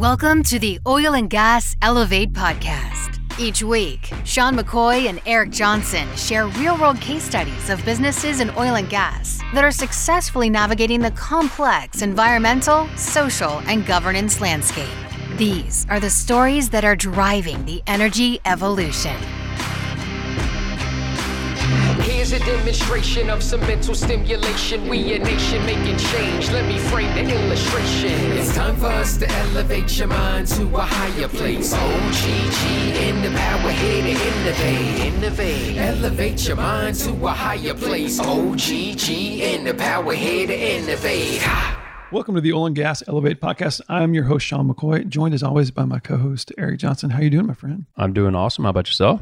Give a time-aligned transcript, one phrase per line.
[0.00, 3.18] Welcome to the Oil and Gas Elevate podcast.
[3.38, 8.48] Each week, Sean McCoy and Eric Johnson share real world case studies of businesses in
[8.56, 14.88] oil and gas that are successfully navigating the complex environmental, social, and governance landscape.
[15.36, 19.20] These are the stories that are driving the energy evolution.
[22.30, 24.88] Here's a demonstration of some mental stimulation.
[24.88, 26.48] We a nation making change.
[26.52, 28.12] Let me frame the illustration.
[28.38, 31.72] It's time for us to elevate your mind to a higher place.
[31.74, 35.12] Oh, OGG in the power here to innovate.
[35.12, 35.76] Innovate.
[35.76, 38.20] Elevate your mind to a higher place.
[38.22, 41.44] Oh, OGG in the power here to innovate.
[42.12, 43.80] Welcome to the Oil and Gas Elevate podcast.
[43.88, 47.10] I'm your host Sean McCoy, joined as always by my co-host Eric Johnson.
[47.10, 47.86] How you doing, my friend?
[47.96, 48.62] I'm doing awesome.
[48.62, 49.20] How about yourself?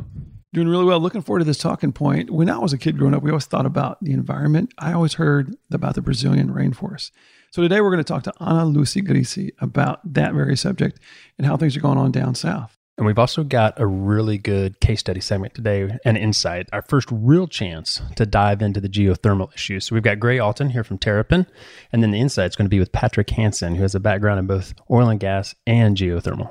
[0.54, 0.98] Doing really well.
[0.98, 2.30] Looking forward to this talking point.
[2.30, 4.72] When I was a kid growing up, we always thought about the environment.
[4.78, 7.10] I always heard about the Brazilian rainforest.
[7.50, 11.00] So today we're going to talk to Ana Lucy Grisi about that very subject
[11.36, 12.78] and how things are going on down south.
[12.96, 17.08] And we've also got a really good case study segment today, and insight, our first
[17.12, 19.84] real chance to dive into the geothermal issues.
[19.84, 21.46] So we've got Gray Alton here from Terrapin,
[21.92, 24.40] and then the insight is going to be with Patrick Hansen, who has a background
[24.40, 26.50] in both oil and gas and geothermal.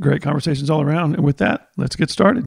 [0.00, 1.14] Great conversations all around.
[1.14, 2.46] And with that, let's get started.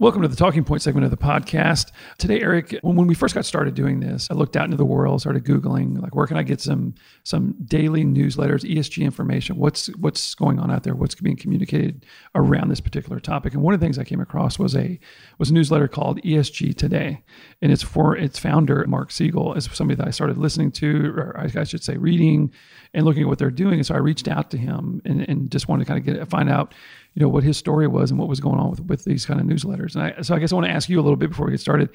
[0.00, 1.92] Welcome to the talking point segment of the podcast.
[2.16, 5.20] Today, Eric, when, we first got started doing this, I looked out into the world,
[5.20, 9.58] started Googling, like, where can I get some some daily newsletters, ESG information?
[9.58, 10.94] What's what's going on out there?
[10.94, 13.52] What's being communicated around this particular topic?
[13.52, 14.98] And one of the things I came across was a
[15.36, 17.22] was a newsletter called ESG Today,
[17.60, 21.38] and it's for its founder Mark Segal is somebody that I started listening to, or
[21.38, 22.54] I, I should say, reading
[22.94, 23.74] and looking at what they're doing.
[23.74, 26.30] And so I reached out to him and, and just wanted to kind of get
[26.30, 26.74] find out
[27.14, 29.40] you know what his story was and what was going on with, with these kind
[29.40, 29.94] of newsletters.
[29.94, 31.52] And I, so I guess I want to ask you a little bit before we
[31.52, 31.90] get started.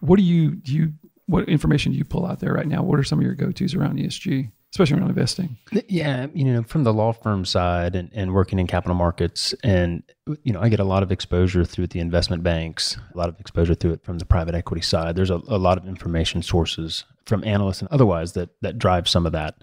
[0.00, 0.92] What do you do you
[1.26, 2.82] what information do you pull out there right now?
[2.82, 4.50] What are some of your go tos around ESG?
[4.72, 5.56] Especially around investing.
[5.88, 10.04] Yeah, you know, from the law firm side and, and working in capital markets, and
[10.44, 13.40] you know, I get a lot of exposure through the investment banks, a lot of
[13.40, 15.16] exposure through it from the private equity side.
[15.16, 19.26] There's a, a lot of information sources from analysts and otherwise that that drive some
[19.26, 19.56] of that.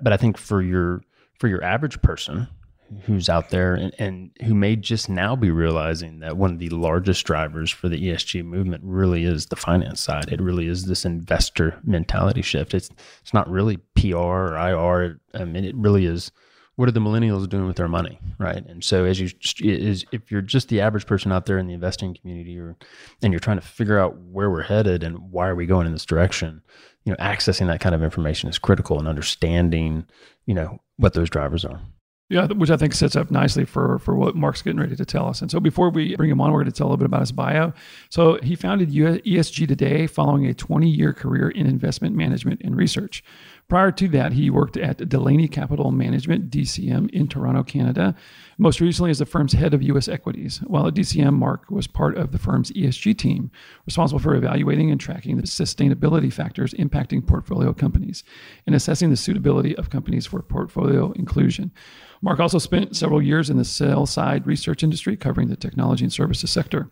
[0.00, 1.02] But I think for your
[1.40, 2.46] for your average person,
[3.04, 6.68] who's out there and, and who may just now be realizing that one of the
[6.70, 10.32] largest drivers for the ESG movement really is the finance side.
[10.32, 12.74] It really is this investor mentality shift.
[12.74, 15.20] It's it's not really PR or IR.
[15.34, 16.30] I mean, it really is.
[16.76, 18.64] What are the millennials doing with their money, right?
[18.66, 19.28] And so, as you
[19.60, 22.76] is if you're just the average person out there in the investing community, or
[23.22, 25.92] and you're trying to figure out where we're headed and why are we going in
[25.92, 26.62] this direction,
[27.04, 30.06] you know, accessing that kind of information is critical and understanding,
[30.46, 31.80] you know, what those drivers are.
[32.32, 35.28] Yeah, which I think sets up nicely for for what Mark's getting ready to tell
[35.28, 35.42] us.
[35.42, 37.20] And so before we bring him on, we're going to tell a little bit about
[37.20, 37.74] his bio.
[38.08, 43.22] So he founded ESG Today following a 20 year career in investment management and research.
[43.68, 48.14] Prior to that, he worked at Delaney Capital Management, DCM, in Toronto, Canada.
[48.58, 50.08] Most recently, as the firm's head of U.S.
[50.08, 50.58] equities.
[50.66, 53.50] While at DCM, Mark was part of the firm's ESG team,
[53.86, 58.24] responsible for evaluating and tracking the sustainability factors impacting portfolio companies
[58.66, 61.72] and assessing the suitability of companies for portfolio inclusion.
[62.22, 66.12] Mark also spent several years in the sell side research industry, covering the technology and
[66.12, 66.88] services sector.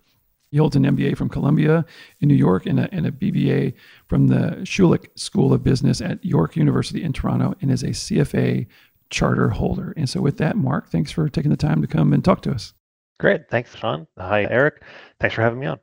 [0.51, 1.87] He holds an MBA from Columbia
[2.21, 3.75] in New York and a, and a BBA
[4.09, 8.67] from the Schulich School of Business at York University in Toronto and is a CFA
[9.11, 9.95] charter holder.
[9.97, 12.51] And so, with that, Mark, thanks for taking the time to come and talk to
[12.51, 12.75] us.
[13.21, 13.49] Great.
[13.49, 14.09] Thanks, Sean.
[14.19, 14.83] Hi, Eric.
[15.21, 15.79] Thanks for having me on.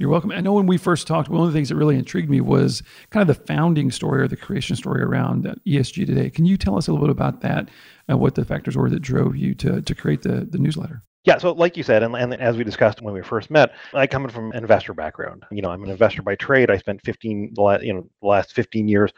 [0.00, 0.32] You're welcome.
[0.32, 2.82] I know when we first talked, one of the things that really intrigued me was
[3.10, 6.30] kind of the founding story or the creation story around uh, ESG today.
[6.30, 7.68] Can you tell us a little bit about that
[8.10, 11.02] and what the factors were that drove you to, to create the, the newsletter?
[11.24, 14.06] Yeah, so like you said, and, and as we discussed when we first met, I
[14.06, 15.44] come from an investor background.
[15.52, 16.70] You know, I'm an investor by trade.
[16.70, 19.12] I spent 15, last you know, the last 15 years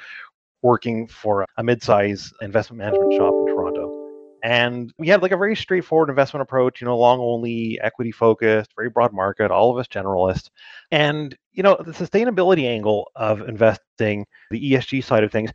[0.60, 3.98] working for a mid-size investment management shop in Toronto.
[4.44, 8.72] And we had like a very straightforward investment approach, you know, long only, equity focused,
[8.76, 10.50] very broad market, all of us generalists.
[10.91, 15.50] And, you know, the sustainability angle of investing, the ESG side of things,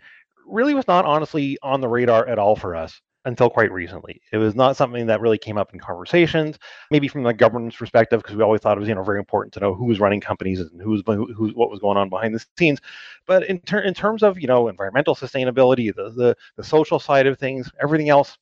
[0.47, 4.21] really was not honestly on the radar at all for us until quite recently.
[4.31, 6.57] It was not something that really came up in conversations,
[6.91, 9.53] maybe from the governance perspective, because we always thought it was you know very important
[9.53, 12.33] to know who was running companies and who was who, what was going on behind
[12.33, 12.79] the scenes.
[13.25, 17.27] But in, ter- in terms of you know environmental sustainability, the, the the social side
[17.27, 18.37] of things, everything else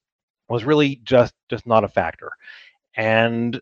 [0.50, 2.31] was really just just not a factor,
[2.95, 3.60] and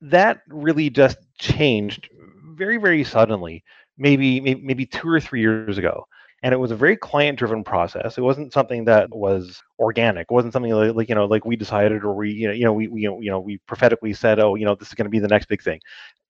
[0.00, 2.08] that really just changed
[2.54, 3.64] very very suddenly,
[3.98, 6.06] maybe, maybe two or three years ago
[6.42, 8.16] and it was a very client driven process.
[8.16, 10.26] It wasn't something that was organic.
[10.30, 12.64] It wasn't something like, like you know like we decided or we you know, you
[12.64, 15.10] know we, we you know we prophetically said oh you know this is going to
[15.10, 15.80] be the next big thing.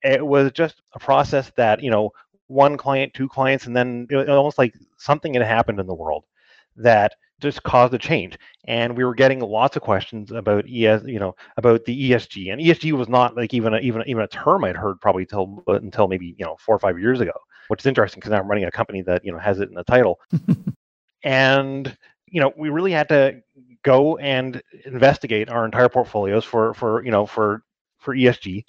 [0.03, 2.11] It was just a process that you know
[2.49, 6.25] one client two clients and then it almost like something had happened in the world
[6.77, 11.21] that just caused a change and we were getting lots of questions about es you
[11.21, 14.65] know about the esg and esg was not like even a, even even a term
[14.65, 17.33] i'd heard probably until until maybe you know four or five years ago
[17.70, 19.75] which is interesting because now i'm running a company that you know has it in
[19.75, 20.19] the title
[21.25, 21.96] and
[22.26, 23.40] you know we really had to
[23.82, 27.62] go and investigate our entire portfolios for for you know for
[27.99, 28.64] for esg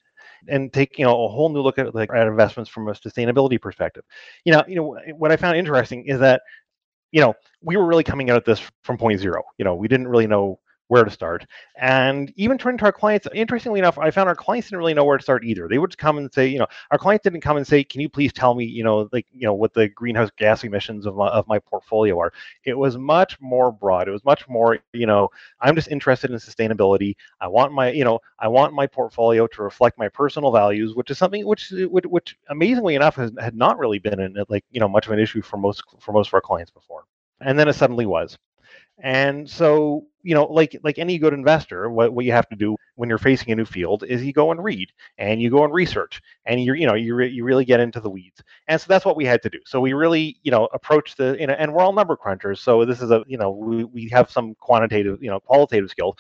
[0.48, 3.60] and take you know a whole new look at like at investments from a sustainability
[3.62, 4.04] perspective
[4.46, 6.42] you know you know what i found interesting is that
[7.12, 9.44] you know, we were really coming out at this from point zero.
[9.58, 10.60] You know, we didn't really know
[10.92, 11.46] where to start.
[11.80, 15.06] And even turning to our clients, interestingly enough, I found our clients didn't really know
[15.06, 15.70] where to start either.
[15.70, 18.10] They would come and say, you know, our clients didn't come and say, can you
[18.10, 21.30] please tell me, you know, like, you know, what the greenhouse gas emissions of my,
[21.30, 22.34] of my portfolio are.
[22.66, 24.10] It was much more broad.
[24.10, 25.30] It was much more, you know,
[25.62, 27.16] I'm just interested in sustainability.
[27.40, 31.10] I want my, you know, I want my portfolio to reflect my personal values, which
[31.10, 34.66] is something which, which, which amazingly enough has, had not really been in uh, like,
[34.72, 37.06] you know, much of an issue for most, for most of our clients before.
[37.40, 38.38] And then it suddenly was.
[39.02, 42.76] And so, you know, like like any good investor, what, what you have to do
[42.96, 45.74] when you're facing a new field is you go and read and you go and
[45.74, 48.42] research and you you know you re- you really get into the weeds.
[48.68, 49.60] And so that's what we had to do.
[49.66, 52.60] So we really you know approach the you know and we're all number crunchers.
[52.60, 56.16] So this is a you know we, we have some quantitative you know qualitative skills.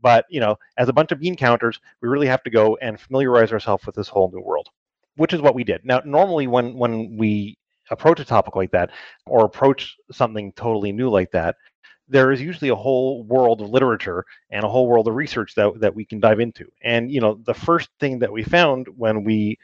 [0.00, 3.00] But you know, as a bunch of bean counters, we really have to go and
[3.00, 4.68] familiarize ourselves with this whole new world,
[5.16, 5.84] which is what we did.
[5.84, 7.56] Now, normally when when we
[7.90, 8.90] approach a topic like that
[9.26, 11.56] or approach something totally new like that,
[12.08, 15.80] there is usually a whole world of literature and a whole world of research that,
[15.80, 16.70] that we can dive into.
[16.82, 19.58] And you know, the first thing that we found when we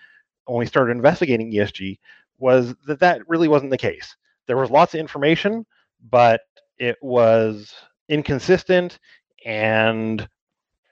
[0.47, 1.99] when we started investigating ESG
[2.39, 4.17] was that that really wasn't the case.
[4.47, 5.67] There was lots of information,
[6.11, 6.41] but
[6.79, 7.75] it was
[8.09, 8.99] inconsistent
[9.45, 10.29] and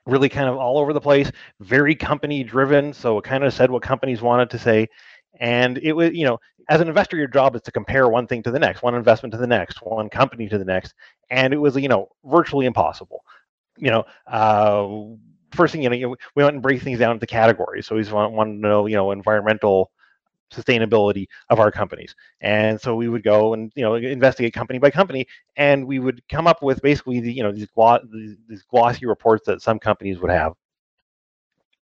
[0.07, 1.31] really kind of all over the place,
[1.61, 2.93] very company driven.
[2.93, 4.89] So it kind of said what companies wanted to say.
[5.41, 6.39] And it was, you know,
[6.69, 9.33] as an investor, your job is to compare one thing to the next, one investment
[9.33, 10.95] to the next, one company to the next,
[11.31, 13.25] and it was, you know, virtually impossible.
[13.77, 15.15] You know, uh,
[15.55, 17.87] first thing, you know, we went and break things down into categories.
[17.87, 19.91] So we wanted to know, you know, environmental
[20.53, 22.15] sustainability of our companies.
[22.41, 25.27] And so we would go and you know investigate company by company,
[25.57, 28.01] and we would come up with basically the you know these, gloss,
[28.49, 30.55] these glossy reports that some companies would have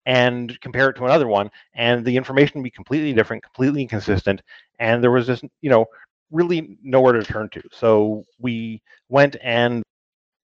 [0.05, 4.41] and compare it to another one and the information be completely different completely inconsistent
[4.79, 5.85] and there was just you know
[6.31, 7.61] really nowhere to turn to.
[7.71, 9.83] So we went and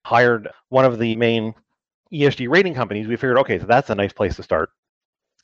[0.05, 1.53] hired one of the main
[2.13, 3.07] esg rating companies.
[3.07, 4.69] We figured okay so that's a nice place to start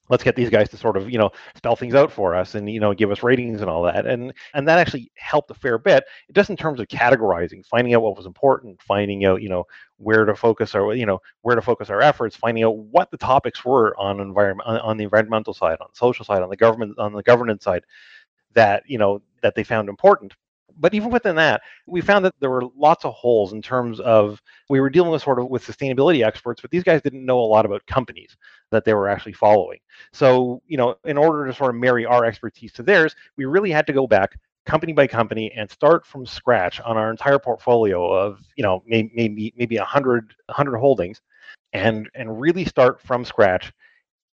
[0.09, 2.69] let's get these guys to sort of you know spell things out for us and
[2.69, 4.05] you know give us ratings and all that.
[4.05, 8.01] And and that actually helped a fair bit just in terms of categorizing finding out
[8.01, 9.65] what was important finding out you know
[9.97, 13.17] where to focus our you know where to focus our efforts finding out what the
[13.17, 16.57] topics were on environment on, on the environmental side on the social side on the
[16.57, 17.83] government on the governance side
[18.53, 20.33] that you know that they found important
[20.79, 24.41] but even within that, we found that there were lots of holes in terms of
[24.69, 27.41] we were dealing with sort of with sustainability experts, but these guys didn't know a
[27.41, 28.37] lot about companies
[28.71, 29.79] that they were actually following.
[30.11, 33.71] So, you know, in order to sort of marry our expertise to theirs, we really
[33.71, 38.11] had to go back company by company and start from scratch on our entire portfolio
[38.11, 41.21] of, you know, maybe maybe maybe 100 100 holdings
[41.73, 43.73] and and really start from scratch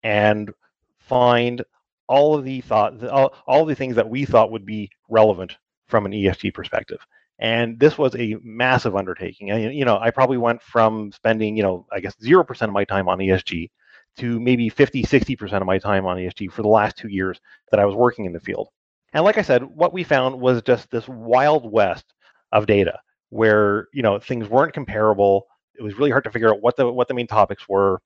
[0.02, 0.50] and
[0.98, 1.62] find
[2.08, 5.56] all of the thought all, all the things that we thought would be relevant
[5.92, 7.06] from an ESG perspective.
[7.38, 9.50] And this was a massive undertaking.
[9.50, 12.84] And, you know, I probably went from spending, you know, I guess 0% of my
[12.84, 13.70] time on ESG
[14.16, 17.38] to maybe 50, 60% of my time on ESG for the last two years
[17.70, 18.68] that I was working in the field.
[19.12, 22.14] And like I said, what we found was just this wild west
[22.52, 25.46] of data where, you know, things weren't comparable.
[25.78, 28.00] It was really hard to figure out what the what the main topics were.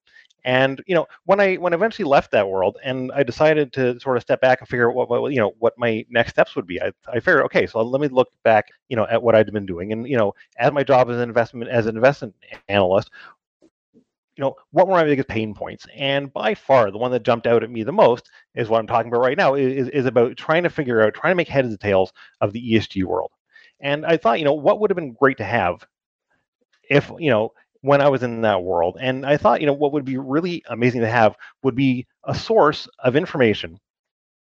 [0.44, 3.98] And you know, when I when I eventually left that world, and I decided to
[3.98, 6.54] sort of step back and figure out what, what you know what my next steps
[6.54, 9.34] would be, I, I figured, okay, so let me look back, you know, at what
[9.34, 12.34] I'd been doing, and you know, as my job as an investment as an investment
[12.68, 13.10] analyst,
[14.36, 15.86] you know, what were my biggest pain points?
[15.96, 18.86] And by far, the one that jumped out at me the most is what I'm
[18.86, 19.54] talking about right now.
[19.54, 22.60] Is is about trying to figure out, trying to make heads and tails of the
[22.60, 23.32] ESG world.
[23.80, 25.86] And I thought, you know, what would have been great to have
[26.90, 27.52] if you know
[27.86, 28.96] when I was in that world.
[29.00, 32.34] And I thought, you know, what would be really amazing to have would be a
[32.34, 33.78] source of information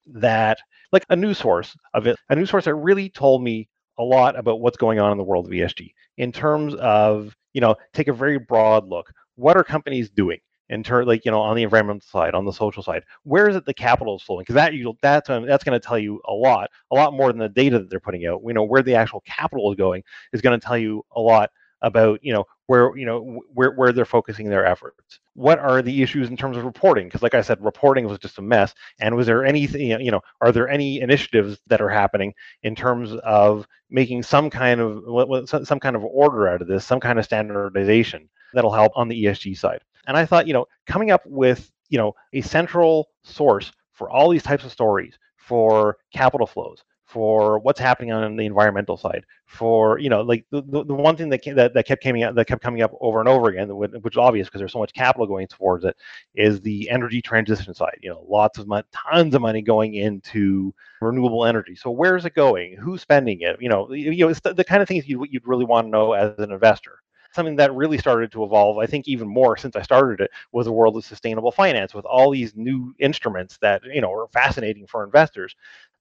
[0.08, 0.58] that,
[0.92, 4.38] like a news source of it, a news source that really told me a lot
[4.38, 8.08] about what's going on in the world of ESG in terms of, you know, take
[8.08, 9.12] a very broad look.
[9.36, 10.40] What are companies doing?
[10.70, 13.56] in terms like you know on the environmental side on the social side where is
[13.56, 16.34] it the capital is flowing because that you that's that's going to tell you a
[16.34, 18.94] lot a lot more than the data that they're putting out we know where the
[18.94, 20.04] actual capital is going
[20.34, 21.50] is going to tell you a lot
[21.82, 25.20] about you know where you know where where they're focusing their efforts.
[25.34, 27.08] What are the issues in terms of reporting?
[27.08, 28.74] Because like I said, reporting was just a mess.
[29.00, 30.22] And was there anything you know?
[30.42, 35.80] Are there any initiatives that are happening in terms of making some kind of some
[35.80, 39.58] kind of order out of this, some kind of standardization that'll help on the ESG
[39.58, 39.82] side?
[40.08, 44.30] And I thought you know coming up with you know a central source for all
[44.30, 49.98] these types of stories for capital flows for what's happening on the environmental side for
[49.98, 52.46] you know like the, the, one thing that, came, that that kept coming up that
[52.46, 55.26] kept coming up over and over again which is obvious because there's so much capital
[55.26, 55.96] going towards it
[56.36, 60.74] is the energy transition side you know lots of money tons of money going into
[61.02, 61.76] renewable energy.
[61.76, 62.76] So where's it going?
[62.78, 63.58] Who's spending it?
[63.62, 65.92] You know you know it's the, the kind of things you, you'd really want to
[65.92, 67.00] know as an investor.
[67.34, 70.66] Something that really started to evolve, I think even more since I started it, was
[70.66, 74.88] the world of sustainable finance with all these new instruments that, you know, are fascinating
[74.88, 75.54] for investors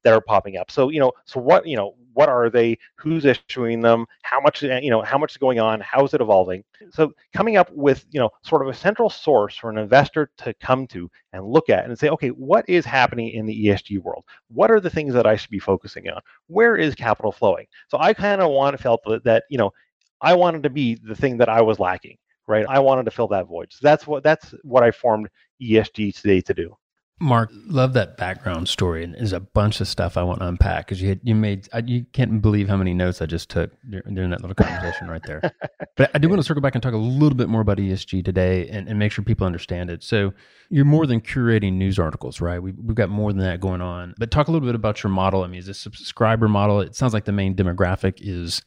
[0.07, 0.71] that are popping up.
[0.71, 2.79] So, you know, so what, you know, what are they?
[2.95, 4.07] Who's issuing them?
[4.23, 5.81] How much, eh, you know, how much is going on?
[5.81, 6.63] How is it evolving?
[6.93, 10.55] So coming up with, you know, sort of a central source for an investor to
[10.61, 14.23] come to and look at and say, okay, what is happening in the ESG world?
[14.47, 16.21] What are the things that I should be focusing on?
[16.47, 17.67] Where is capital flowing?
[17.89, 19.73] So I kind of want to felt that, that, you know,
[20.21, 22.65] I wanted to be the thing that I was lacking, right?
[22.69, 23.73] I wanted to fill that void.
[23.73, 25.29] So that's what that's what I formed
[25.61, 26.77] ESG today to do.
[27.19, 30.87] Mark, love that background story, and there's a bunch of stuff I want to unpack
[30.87, 33.71] because you had, you made I, you can't believe how many notes I just took
[33.89, 35.41] during that little conversation right there.
[35.97, 38.23] But I do want to circle back and talk a little bit more about ESG
[38.23, 40.05] today and, and make sure people understand it.
[40.05, 40.35] So
[40.69, 42.59] you're more than curating news articles, right?
[42.59, 44.13] We've, we've got more than that going on.
[44.19, 45.43] But talk a little bit about your model.
[45.43, 46.83] I mean, is this a subscriber model?
[46.83, 48.61] It sounds like the main demographic is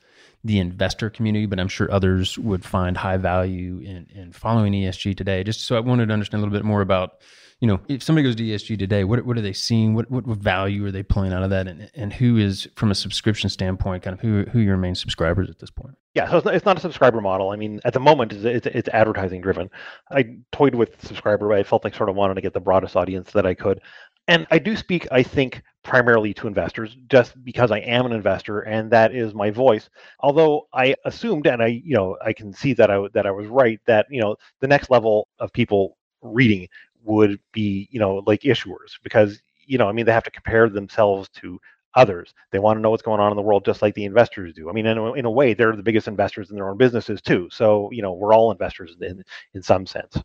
[0.44, 5.15] the investor community, but I'm sure others would find high value in, in following ESG
[5.15, 5.44] today.
[5.44, 7.22] Just so I wanted to understand a little bit more about
[7.62, 9.94] you know, if somebody goes to ESG today, what what are they seeing?
[9.94, 11.68] What what, value are they pulling out of that?
[11.68, 15.50] And and who is from a subscription standpoint, kind of who who your main subscribers
[15.50, 15.96] at this point?
[16.16, 17.51] Yeah, so it's not, it's not a subscriber model.
[17.51, 19.70] I mean, at the moment, it's, it's, it's advertising driven.
[20.10, 22.96] I toyed with subscriber, but I felt like sort of wanted to get the broadest
[22.96, 23.82] audience that I could.
[24.28, 28.62] And I do speak, I think, primarily to investors just because I am an investor
[28.62, 29.89] and that is my voice.
[30.20, 33.48] Although I assumed, and I, you know, I can see that I that I was
[33.48, 36.68] right that you know the next level of people reading
[37.10, 40.70] would be you know like issuers because you know i mean they have to compare
[40.70, 41.60] themselves to
[41.96, 42.34] others.
[42.51, 44.70] They want to know what's going on in the world just like the investors do.
[44.70, 47.22] I mean in a, in a way they're the biggest investors in their own businesses
[47.22, 47.50] too.
[47.51, 49.24] So you know we're all investors in
[49.54, 50.18] in some sense.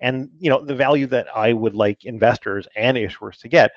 [0.00, 3.72] And you know the value that i would like investors and issuers to get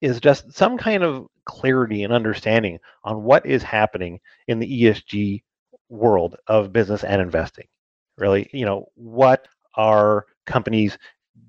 [0.00, 5.42] is just some kind of clarity and understanding on what is happening in the esg
[5.88, 7.66] world of business and investing.
[8.18, 10.98] Really you know what are companies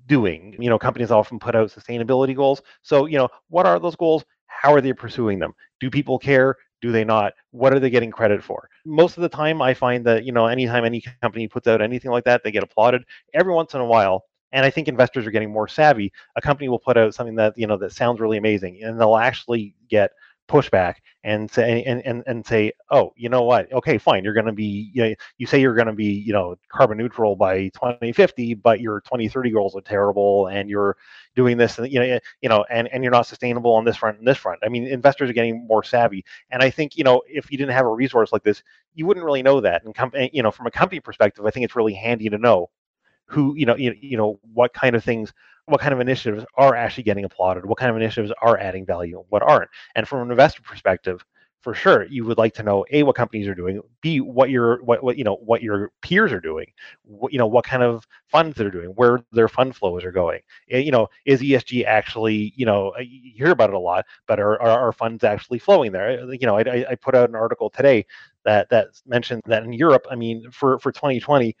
[0.06, 0.56] doing.
[0.58, 2.62] You know, companies often put out sustainability goals.
[2.82, 4.24] So, you know, what are those goals?
[4.46, 5.52] How are they pursuing them?
[5.80, 6.56] Do people care?
[6.80, 7.32] Do they not?
[7.50, 8.68] What are they getting credit for?
[8.84, 12.10] Most of the time, I find that, you know, anytime any company puts out anything
[12.10, 13.02] like that, they get applauded.
[13.32, 16.68] Every once in a while, and I think investors are getting more savvy, a company
[16.68, 20.12] will put out something that, you know, that sounds really amazing and they'll actually get
[20.48, 23.72] pushback and say and, and and say oh you know what?
[23.72, 26.32] Okay fine you're going to be you, know, you say you're going to be you
[26.32, 30.96] know carbon neutral by 2050 but your 2030 goals are terrible and you're
[31.34, 34.18] doing this and you know you know and and you're not sustainable on this front
[34.18, 34.60] and this front.
[34.62, 37.72] I mean investors are getting more savvy and i think you know if you didn't
[37.72, 38.62] have a resource like this
[38.94, 41.50] you wouldn't really know that and com- eh, you know from a company perspective i
[41.50, 42.68] think it's really handy to know
[43.26, 45.32] who you know you, you know what kind of things
[45.66, 49.24] what kind of initiatives are actually getting applauded, what kind of initiatives are adding value,
[49.30, 49.70] what aren't.
[49.94, 51.24] And from an investor perspective,
[51.60, 54.82] for sure, you would like to know a what companies are doing, b what your
[54.82, 56.66] what, what you know what your peers are doing,
[57.04, 60.40] what, you know what kind of funds they're doing, where their fund flows are going.
[60.70, 64.38] Eh, you know, is ESG actually you know you hear about it a lot, but
[64.38, 66.20] are are, are funds actually flowing there?
[66.20, 68.04] Uh, you know, I, I put out an article today
[68.44, 71.56] that that mentioned that in Europe, I mean, for for 2020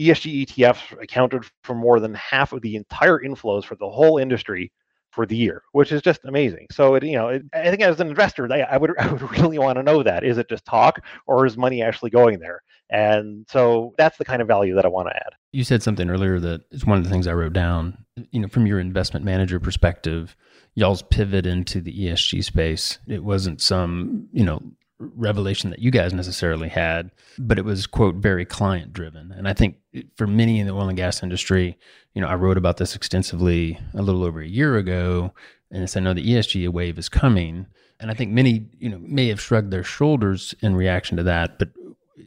[0.00, 4.72] ESG ETFs accounted for more than half of the entire inflows for the whole industry
[5.12, 6.66] for the year, which is just amazing.
[6.70, 9.22] So, it, you know, it, I think as an investor, I, I, would I would
[9.38, 12.62] really want to know that is it just talk or is money actually going there?
[12.90, 15.32] And so that's the kind of value that I want to add.
[15.52, 18.04] You said something earlier that is one of the things I wrote down.
[18.30, 20.36] You know, from your investment manager perspective,
[20.74, 22.98] y'all's pivot into the ESG space.
[23.06, 24.60] It wasn't some you know
[25.14, 29.32] revelation that you guys necessarily had, but it was quote very client driven.
[29.32, 29.76] And I think
[30.16, 31.78] for many in the oil and gas industry,
[32.14, 35.32] you know, I wrote about this extensively a little over a year ago,
[35.70, 37.66] and I know the ESG wave is coming.
[38.00, 41.58] And I think many, you know, may have shrugged their shoulders in reaction to that,
[41.58, 41.68] but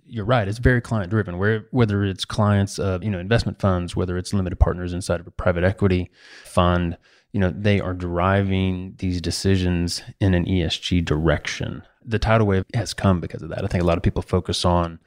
[0.06, 0.48] you're right.
[0.48, 1.38] It's very client driven.
[1.38, 5.28] Where whether it's clients of you know investment funds, whether it's limited partners inside of
[5.28, 6.10] a private equity
[6.44, 6.98] fund,
[7.36, 11.84] you know, they are driving these decisions in an ESG direction.
[12.06, 13.62] The tidal wave has come because of that.
[13.62, 15.00] I think a lot of people focus on,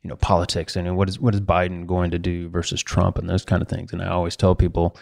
[0.00, 3.28] you know, politics and what is what is Biden going to do versus Trump and
[3.28, 3.92] those kind of things.
[3.92, 4.96] And I always tell people,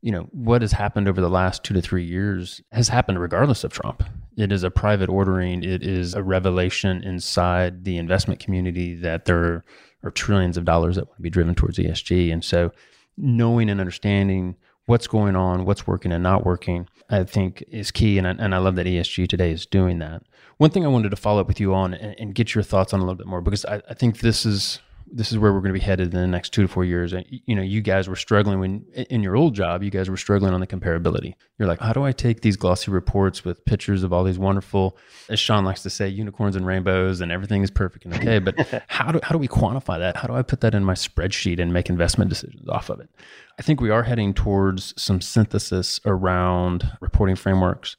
[0.00, 3.62] you know, what has happened over the last two to three years has happened regardless
[3.62, 4.02] of Trump.
[4.38, 5.62] It is a private ordering.
[5.62, 9.66] It is a revelation inside the investment community that there
[10.02, 12.32] are trillions of dollars that want to be driven towards ESG.
[12.32, 12.72] And so
[13.18, 18.18] knowing and understanding what's going on, what's working and not working, I think is key.
[18.18, 20.22] And I, and I love that ESG today is doing that.
[20.58, 22.92] One thing I wanted to follow up with you on and, and get your thoughts
[22.92, 24.80] on a little bit more because I, I think this is
[25.14, 27.12] this is where we're going to be headed in the next two to four years.
[27.12, 30.16] And you know, you guys were struggling when in your old job, you guys were
[30.16, 31.34] struggling on the comparability.
[31.58, 34.96] You're like, how do I take these glossy reports with pictures of all these wonderful,
[35.28, 38.38] as Sean likes to say, unicorns and rainbows, and everything is perfect and okay.
[38.38, 40.16] But how do how do we quantify that?
[40.16, 43.10] How do I put that in my spreadsheet and make investment decisions off of it?
[43.58, 47.96] I think we are heading towards some synthesis around reporting frameworks,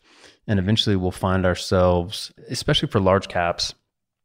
[0.47, 3.75] and eventually we'll find ourselves, especially for large caps,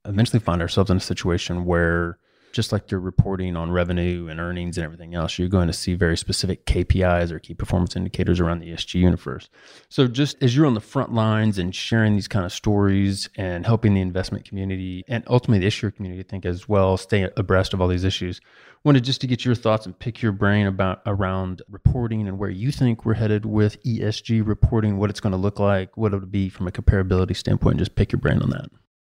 [0.06, 2.18] eventually find ourselves in a situation where
[2.52, 5.94] just like you're reporting on revenue and earnings and everything else, you're going to see
[5.94, 9.48] very specific KPIs or key performance indicators around the ESG universe.
[9.88, 13.66] So, just as you're on the front lines and sharing these kind of stories and
[13.66, 17.74] helping the investment community and ultimately the issuer community, I think as well, stay abreast
[17.74, 18.40] of all these issues,
[18.84, 22.50] wanted just to get your thoughts and pick your brain about around reporting and where
[22.50, 26.20] you think we're headed with ESG reporting, what it's going to look like, what it
[26.20, 27.78] would be from a comparability standpoint.
[27.78, 28.70] Just pick your brain on that.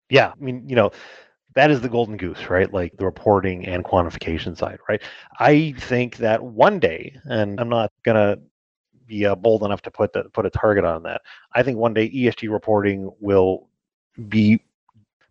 [0.09, 0.91] Yeah, I mean, you know,
[1.55, 2.71] that is the golden goose, right?
[2.71, 5.01] Like the reporting and quantification side, right?
[5.39, 8.37] I think that one day, and I'm not gonna
[9.07, 11.21] be uh, bold enough to put the, put a target on that.
[11.53, 13.69] I think one day ESG reporting will
[14.29, 14.61] be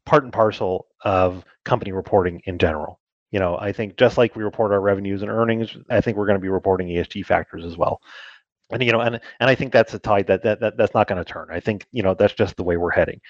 [0.04, 3.00] part and parcel of company reporting in general.
[3.30, 6.26] You know, I think just like we report our revenues and earnings, I think we're
[6.26, 8.00] going to be reporting ESG factors as well.
[8.70, 11.06] And you know, and and I think that's a tide that that, that that's not
[11.06, 11.48] going to turn.
[11.50, 13.20] I think you know that's just the way we're heading.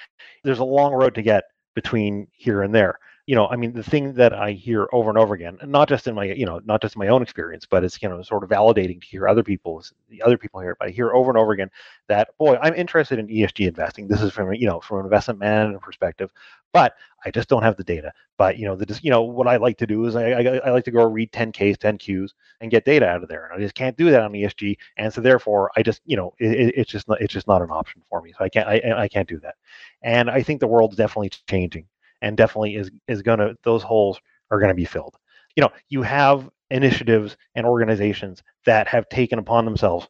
[0.44, 3.82] There's a long road to get between here and there you know i mean the
[3.82, 6.82] thing that i hear over and over again not just in my you know not
[6.82, 9.92] just my own experience but it's you know sort of validating to hear other people's
[10.08, 11.70] the other people here but i hear over and over again
[12.08, 14.08] that boy i'm interested in esg investing.
[14.08, 16.30] This is from you know from an investment management perspective
[16.72, 18.12] but i just don't have the data.
[18.38, 20.70] But you know the you know what i like to do is i i, I
[20.70, 23.76] like to go read 10ks 10qs and get data out of there and i just
[23.76, 27.08] can't do that on esg and so therefore i just you know it, it's just
[27.08, 29.38] not it's just not an option for me so i can't I, I can't do
[29.40, 29.54] that.
[30.02, 31.86] And i think the world's definitely changing
[32.22, 34.18] and definitely is is going to those holes
[34.50, 35.16] are going to be filled.
[35.56, 40.08] You know, you have initiatives and organizations that have taken upon themselves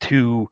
[0.00, 0.48] to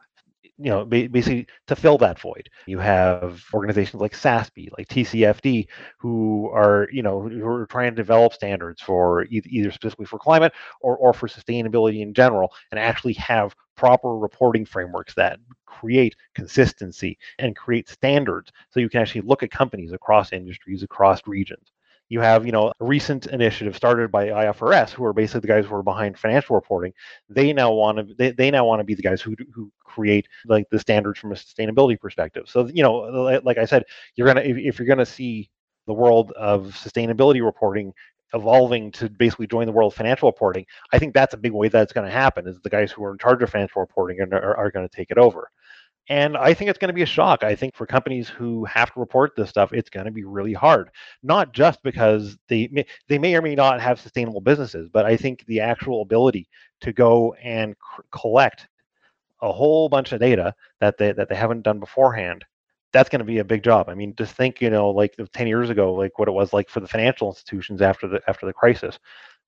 [0.58, 2.48] you know basically to fill that void.
[2.66, 5.66] You have organizations like SASB like TCFD
[5.98, 10.52] who are you know who are trying to develop standards for either specifically for climate
[10.80, 17.18] or or for sustainability in general and actually have proper reporting frameworks that create consistency
[17.38, 21.70] and create standards so you can actually look at companies across industries across regions
[22.08, 25.66] you have you know a recent initiative started by ifrs who are basically the guys
[25.66, 26.92] who are behind financial reporting.
[27.28, 30.28] They now want to they, they now want to be the guys who who create
[30.46, 32.44] like the standards from a sustainability perspective.
[32.48, 32.94] So you know
[33.44, 35.50] like i said you're gonna if, if you're gonna see
[35.86, 37.92] the world of sustainability reporting
[38.34, 41.68] evolving to basically join the world of financial reporting i think that's a big way
[41.68, 44.34] that's going to happen is the guys who are in charge of financial reporting are,
[44.34, 45.48] are, are going to take it over
[46.08, 47.42] and I think it's going to be a shock.
[47.42, 50.52] I think for companies who have to report this stuff, it's going to be really
[50.52, 50.90] hard.
[51.22, 55.16] Not just because they may, they may or may not have sustainable businesses, but I
[55.16, 56.48] think the actual ability
[56.82, 58.68] to go and c- collect
[59.42, 62.44] a whole bunch of data that they that they haven't done beforehand
[62.92, 63.88] that's going to be a big job.
[63.90, 66.70] I mean, just think, you know, like 10 years ago, like what it was like
[66.70, 68.98] for the financial institutions after the after the crisis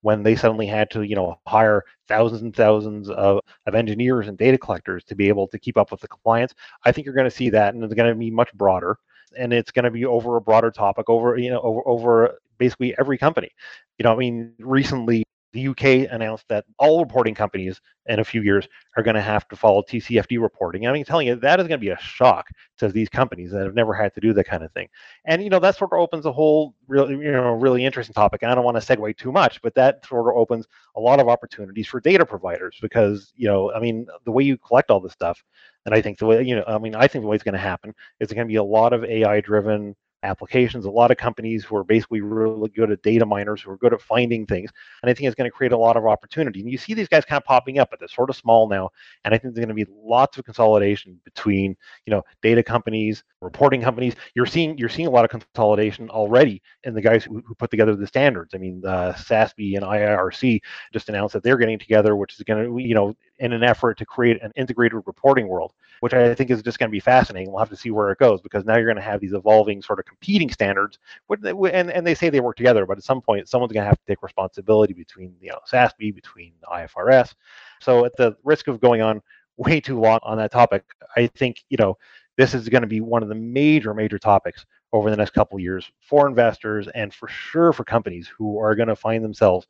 [0.03, 4.39] when they suddenly had to, you know, hire thousands and thousands of, of engineers and
[4.39, 6.55] data collectors to be able to keep up with the compliance.
[6.85, 8.99] I think you're going to see that, and it's going to be much broader,
[9.37, 12.95] and it's going to be over a broader topic, over you know, over over basically
[12.99, 13.51] every company.
[13.99, 18.43] You know, I mean, recently the UK announced that all reporting companies in a few
[18.43, 20.87] years are going to have to follow TCFD reporting.
[20.87, 23.65] I mean, telling you that is going to be a shock to these companies that
[23.65, 24.89] have never had to do that kind of thing.
[25.25, 28.43] And you know, that sort of opens a whole really, you know, really interesting topic.
[28.43, 31.21] And I don't want to segue too much, but that sort of opens a lot
[31.21, 35.01] of opportunities for data providers because you know, I mean, the way you collect all
[35.01, 35.43] this stuff,
[35.87, 37.55] and I think the way you know, I mean, I think the way it's going
[37.55, 40.85] to happen is it's going to be a lot of AI-driven applications.
[40.85, 43.93] A lot of companies who are basically really good at data miners, who are good
[43.93, 44.71] at finding things.
[45.03, 46.61] And I think it's going to create a lot of opportunity.
[46.61, 48.91] And you see these guys kind of popping up, but they're sort of small now.
[49.25, 51.77] And I think there's going to be lots of consolidation between,
[52.07, 54.15] you know, data companies, reporting companies.
[54.35, 57.71] You're seeing you're seeing a lot of consolidation already in the guys who, who put
[57.71, 58.55] together the standards.
[58.55, 60.61] I mean, uh, SASB and IIRC
[60.93, 63.99] just announced that they're getting together, which is going to, you know, in an effort
[63.99, 67.51] to create an integrated reporting world, which I think is just going to be fascinating.
[67.51, 69.83] We'll have to see where it goes because now you're going to have these evolving
[69.83, 70.99] sort of competing standards,
[71.31, 73.99] and, and they say they work together, but at some point, someone's going to have
[73.99, 77.35] to take responsibility between you know SASB, between IFRS.
[77.81, 79.23] So at the risk of going on
[79.57, 80.85] way too long on that topic,
[81.17, 81.97] I think you know
[82.37, 85.59] this is going to be one of the major major topics over the next couple
[85.59, 89.67] years for investors and for sure for companies who are going to find themselves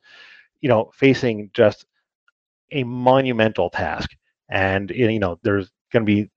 [0.61, 1.85] you know facing just
[2.71, 4.11] a monumental task
[4.49, 6.29] and eh, you know there's going to be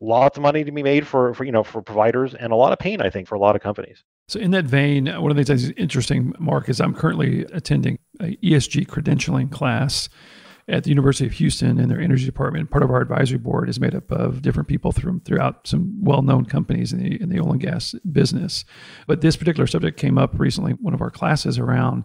[0.00, 2.72] lots of money to be made for, for you know for providers and a lot
[2.72, 5.36] of pain i think for a lot of companies so in that vein one of
[5.36, 10.08] the things that's interesting mark is i'm currently attending a esg credentialing class
[10.68, 12.70] at the University of Houston in their energy department.
[12.70, 16.46] Part of our advisory board is made up of different people from throughout some well-known
[16.46, 18.64] companies in the in the oil and gas business.
[19.06, 22.04] But this particular subject came up recently one of our classes around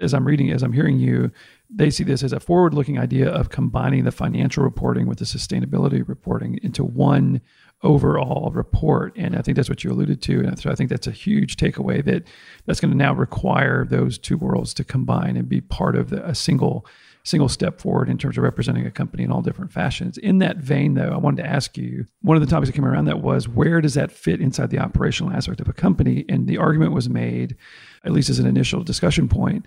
[0.00, 1.30] as I'm reading as I'm hearing you,
[1.70, 6.06] they see this as a forward-looking idea of combining the financial reporting with the sustainability
[6.06, 7.40] reporting into one
[7.82, 9.12] overall report.
[9.16, 10.40] And I think that's what you alluded to.
[10.40, 12.24] And so I think that's a huge takeaway that
[12.66, 16.26] that's going to now require those two worlds to combine and be part of the,
[16.26, 16.86] a single
[17.26, 20.18] single step forward in terms of representing a company in all different fashions.
[20.18, 22.84] In that vein, though, I wanted to ask you one of the topics that came
[22.84, 26.26] around that was where does that fit inside the operational aspect of a company?
[26.28, 27.56] And the argument was made,
[28.04, 29.66] at least as an initial discussion point,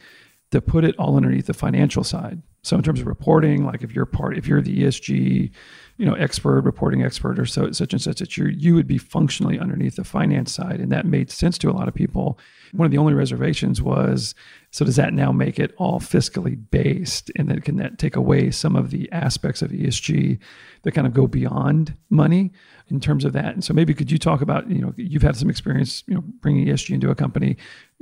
[0.52, 2.42] to put it all underneath the financial side.
[2.64, 5.52] So in terms of reporting, like if you're part, if you're the ESG,
[5.98, 8.98] you know, expert, reporting expert, or so such and such, that you you would be
[8.98, 12.40] functionally underneath the finance side, and that made sense to a lot of people.
[12.74, 14.36] One of the only reservations was,
[14.72, 18.52] so does that now make it all fiscally based, and then can that take away
[18.52, 20.38] some of the aspects of ESG
[20.84, 22.52] that kind of go beyond money
[22.90, 23.54] in terms of that?
[23.54, 26.24] And so maybe could you talk about, you know, you've had some experience, you know,
[26.42, 27.58] bringing ESG into a company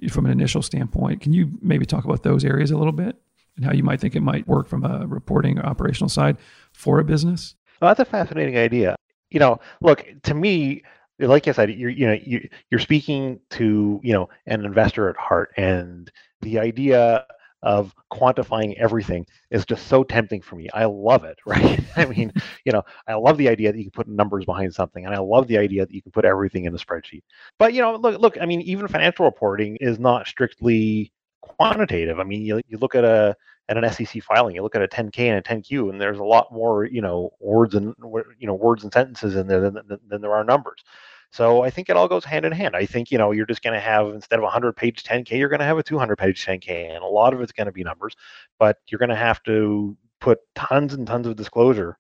[0.10, 1.22] from an initial standpoint.
[1.22, 3.18] Can you maybe talk about those areas a little bit?
[3.56, 6.38] and how you might think it might work from a reporting or operational side
[6.74, 7.56] for a business?
[7.82, 8.96] Well, that's a fascinating idea.
[9.30, 10.84] You know, look to me,
[11.20, 15.18] like I said, you're you know you, you're speaking to you know an investor at
[15.18, 17.26] heart, and the idea
[17.66, 20.70] of quantifying everything is just so tempting for me.
[20.74, 21.80] I love it, right?
[21.98, 22.32] I mean,
[22.66, 25.20] you know, I love the idea that you can put numbers behind something, and I
[25.20, 27.24] love the idea that you can put everything in a spreadsheet.
[27.60, 32.20] But you know, look, look, I mean, even financial reporting is not strictly quantitative.
[32.20, 33.36] I mean, you, you look at a
[33.68, 36.24] at an SEC filing, you look at a 10K and a 10Q, and there's a
[36.24, 37.96] lot more, you know, words and
[38.38, 40.84] you know words and sentences in there than, than, than there are numbers.
[41.32, 42.76] So I think it all goes hand in hand.
[42.76, 45.38] I think you know you're just going to have instead of a 100 page 10K,
[45.38, 47.74] you're going to have a 200 page 10K, and a lot of it's going to
[47.74, 48.16] be numbers,
[48.60, 51.98] but you're going to have to put tons and tons of disclosure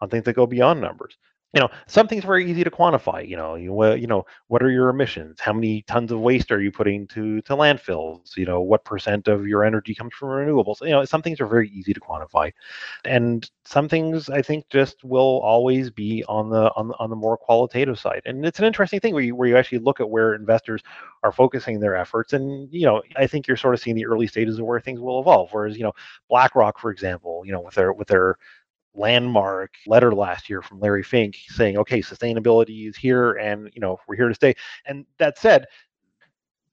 [0.00, 1.18] on things that go beyond numbers
[1.52, 4.88] you know something's very easy to quantify you know you, you know what are your
[4.88, 5.40] emissions?
[5.40, 8.36] How many tons of waste are you putting to to landfills?
[8.36, 10.80] You know what percent of your energy comes from renewables?
[10.80, 12.52] You know some things are very easy to quantify.
[13.04, 17.16] And some things i think just will always be on the on the, on the
[17.16, 18.22] more qualitative side.
[18.26, 20.82] And it's an interesting thing where you where you actually look at where investors
[21.22, 22.32] are focusing their efforts.
[22.32, 25.00] And you know i think you're sort of seeing the early stages of where things
[25.00, 25.50] will evolve.
[25.52, 25.92] Whereas you know
[26.28, 28.36] blackrock for example you know with their with their
[28.94, 33.98] landmark letter last year from Larry Fink saying, okay, sustainability is here and, you know,
[34.08, 34.54] we're here to stay.
[34.86, 35.66] And that said,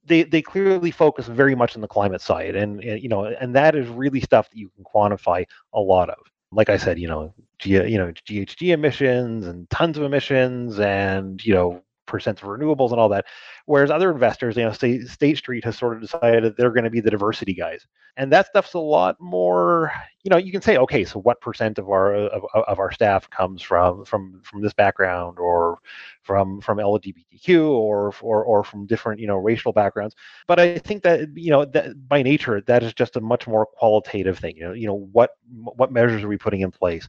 [0.04, 3.54] they, they clearly focus very much on the climate side and, and you know and
[3.54, 6.16] that is really stuff that you can quantify a lot of
[6.50, 11.44] like i said you know G, you know ghg emissions and tons of emissions and
[11.44, 13.26] you know percent of renewables and all that.
[13.68, 16.84] Whereas other investors, you know, State, State Street has sort of decided that they're going
[16.84, 19.92] to be the diversity guys, and that stuff's a lot more.
[20.24, 23.28] You know, you can say, okay, so what percent of our of, of our staff
[23.28, 25.80] comes from from from this background, or
[26.22, 30.16] from from LGBTQ, or or or from different you know racial backgrounds.
[30.46, 33.66] But I think that you know that by nature that is just a much more
[33.66, 34.56] qualitative thing.
[34.56, 37.06] You know, you know what what measures are we putting in place?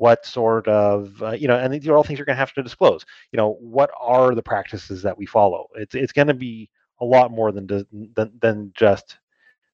[0.00, 2.54] what sort of uh, you know and these are all things you're going to have
[2.54, 6.34] to disclose you know what are the practices that we follow it's it's going to
[6.34, 9.18] be a lot more than, than than just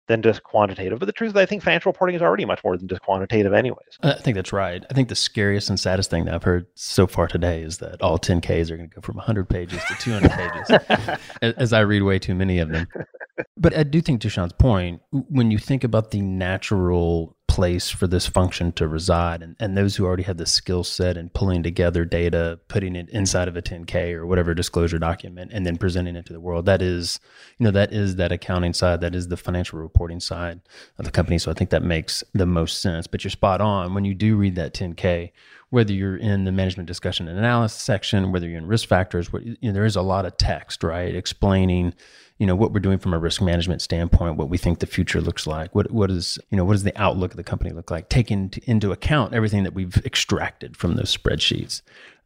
[0.09, 0.99] than just quantitative.
[0.99, 3.53] But the truth is, I think financial reporting is already much more than just quantitative,
[3.53, 3.99] anyways.
[4.03, 4.85] I think that's right.
[4.89, 8.01] I think the scariest and saddest thing that I've heard so far today is that
[8.01, 11.19] all 10Ks are going to go from 100 pages to 200 pages,
[11.59, 12.87] as I read way too many of them.
[13.57, 18.07] But I do think, to Sean's point, when you think about the natural place for
[18.07, 21.63] this function to reside and, and those who already have the skill set in pulling
[21.63, 26.17] together data putting it inside of a 10k or whatever disclosure document and then presenting
[26.17, 27.19] it to the world that is
[27.59, 30.61] you know that is that accounting side that is the financial reporting side
[30.99, 31.39] of the company.
[31.39, 33.07] So i think that makes the most sense.
[33.07, 33.95] But you're spot on.
[33.95, 35.31] When you do read that 10k
[35.77, 39.45] whether you're in the management discussion and analysis section, whether you're in risk factors, what,
[39.45, 41.93] you know, there is a lot of text, right, explaining,
[42.39, 45.21] you know, what we're doing from a risk management standpoint, what we think the future
[45.21, 47.91] looks like, what what is, you know, what does the outlook of the company look
[47.91, 51.83] like, taking into account everything that we've extracted from those spreadsheets.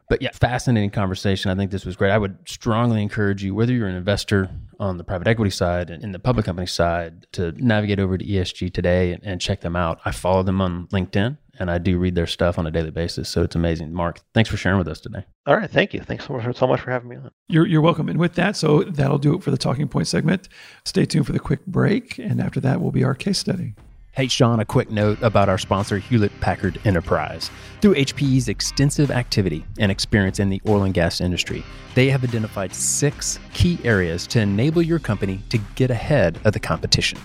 [0.09, 1.51] But yeah, fascinating conversation.
[1.51, 2.13] I think this was great.
[2.13, 6.05] I would strongly encourage you, whether you're an investor on the private equity side and
[6.05, 9.75] in the public company side, to navigate over to ESG today and, and check them
[9.75, 9.99] out.
[10.05, 13.29] I follow them on LinkedIn and I do read their stuff on a daily basis.
[13.29, 13.93] So it's amazing.
[13.93, 15.25] Mark, thanks for sharing with us today.
[15.47, 16.01] All right, thank you.
[16.01, 17.31] Thanks so much, so much for having me on.
[17.49, 18.09] You're, you're welcome.
[18.09, 20.49] And with that, so that'll do it for the talking point segment.
[20.85, 23.75] Stay tuned for the quick break, and after that will be our case study.
[24.13, 27.49] Hey, Sean, a quick note about our sponsor, Hewlett Packard Enterprise.
[27.81, 31.63] Through HPE's extensive activity and experience in the oil and gas industry,
[31.95, 36.61] they have identified six key areas to enable your company to get ahead of the
[36.61, 37.19] competition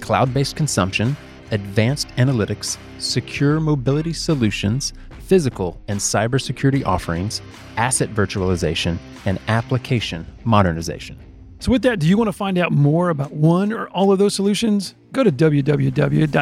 [0.00, 1.16] cloud based consumption,
[1.50, 7.42] advanced analytics, secure mobility solutions, physical and cybersecurity offerings,
[7.76, 11.18] asset virtualization, and application modernization.
[11.60, 14.18] So, with that, do you want to find out more about one or all of
[14.18, 14.94] those solutions?
[15.12, 16.34] Go to www.hpe.com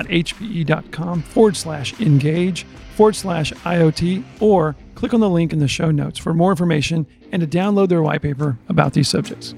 [1.22, 2.66] forward slash engage
[2.96, 7.06] forward slash IoT or click on the link in the show notes for more information
[7.32, 9.54] and to download their white paper about these subjects.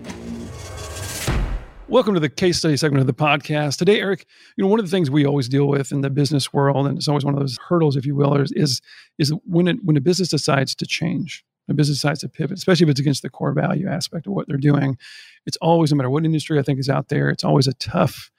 [1.88, 3.79] Welcome to the case study segment of the podcast.
[3.79, 6.53] Today, Eric, you know, one of the things we always deal with in the business
[6.53, 8.83] world, and it's always one of those hurdles, if you will, is
[9.16, 12.85] is, when it, when a business decides to change, a business decides to pivot, especially
[12.85, 14.98] if it's against the core value aspect of what they're doing.
[15.46, 18.31] It's always, no matter what industry I think is out there, it's always a tough,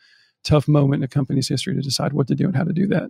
[0.43, 2.85] tough moment in a company's history to decide what to do and how to do
[2.89, 3.09] that.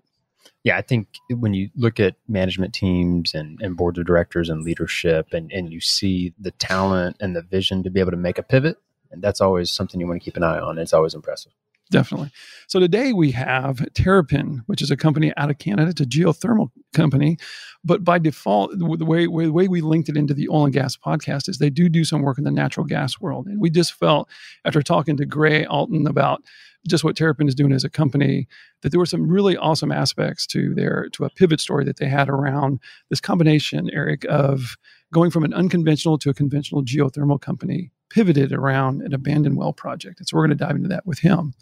[0.63, 4.63] Yeah, I think when you look at management teams and, and boards of directors and
[4.63, 8.37] leadership, and, and you see the talent and the vision to be able to make
[8.37, 8.77] a pivot,
[9.11, 10.77] and that's always something you want to keep an eye on.
[10.77, 11.53] It's always impressive.
[11.91, 12.29] Definitely.
[12.67, 15.89] So today we have Terrapin, which is a company out of Canada.
[15.89, 17.37] It's a geothermal company,
[17.83, 20.95] but by default, the way, the way we linked it into the oil and gas
[20.95, 23.47] podcast is they do do some work in the natural gas world.
[23.47, 24.29] And we just felt
[24.65, 26.43] after talking to Gray Alton about
[26.87, 28.47] just what Terrapin is doing as a company,
[28.83, 32.07] that there were some really awesome aspects to their to a pivot story that they
[32.07, 34.77] had around this combination, Eric, of
[35.11, 40.19] going from an unconventional to a conventional geothermal company pivoted around an abandoned well project.
[40.19, 41.53] And so we're going to dive into that with him.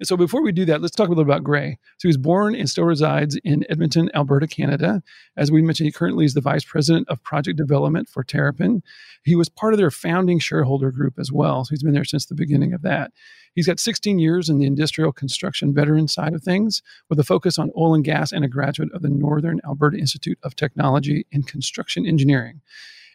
[0.00, 1.78] And so before we do that, let's talk a little about Gray.
[1.98, 5.02] So he was born and still resides in Edmonton, Alberta, Canada.
[5.36, 8.82] As we mentioned, he currently is the vice president of project development for Terrapin.
[9.24, 11.66] He was part of their founding shareholder group as well.
[11.66, 13.12] So he's been there since the beginning of that.
[13.54, 17.58] He's got 16 years in the industrial construction veteran side of things with a focus
[17.58, 21.46] on oil and gas and a graduate of the Northern Alberta Institute of Technology and
[21.46, 22.62] Construction Engineering.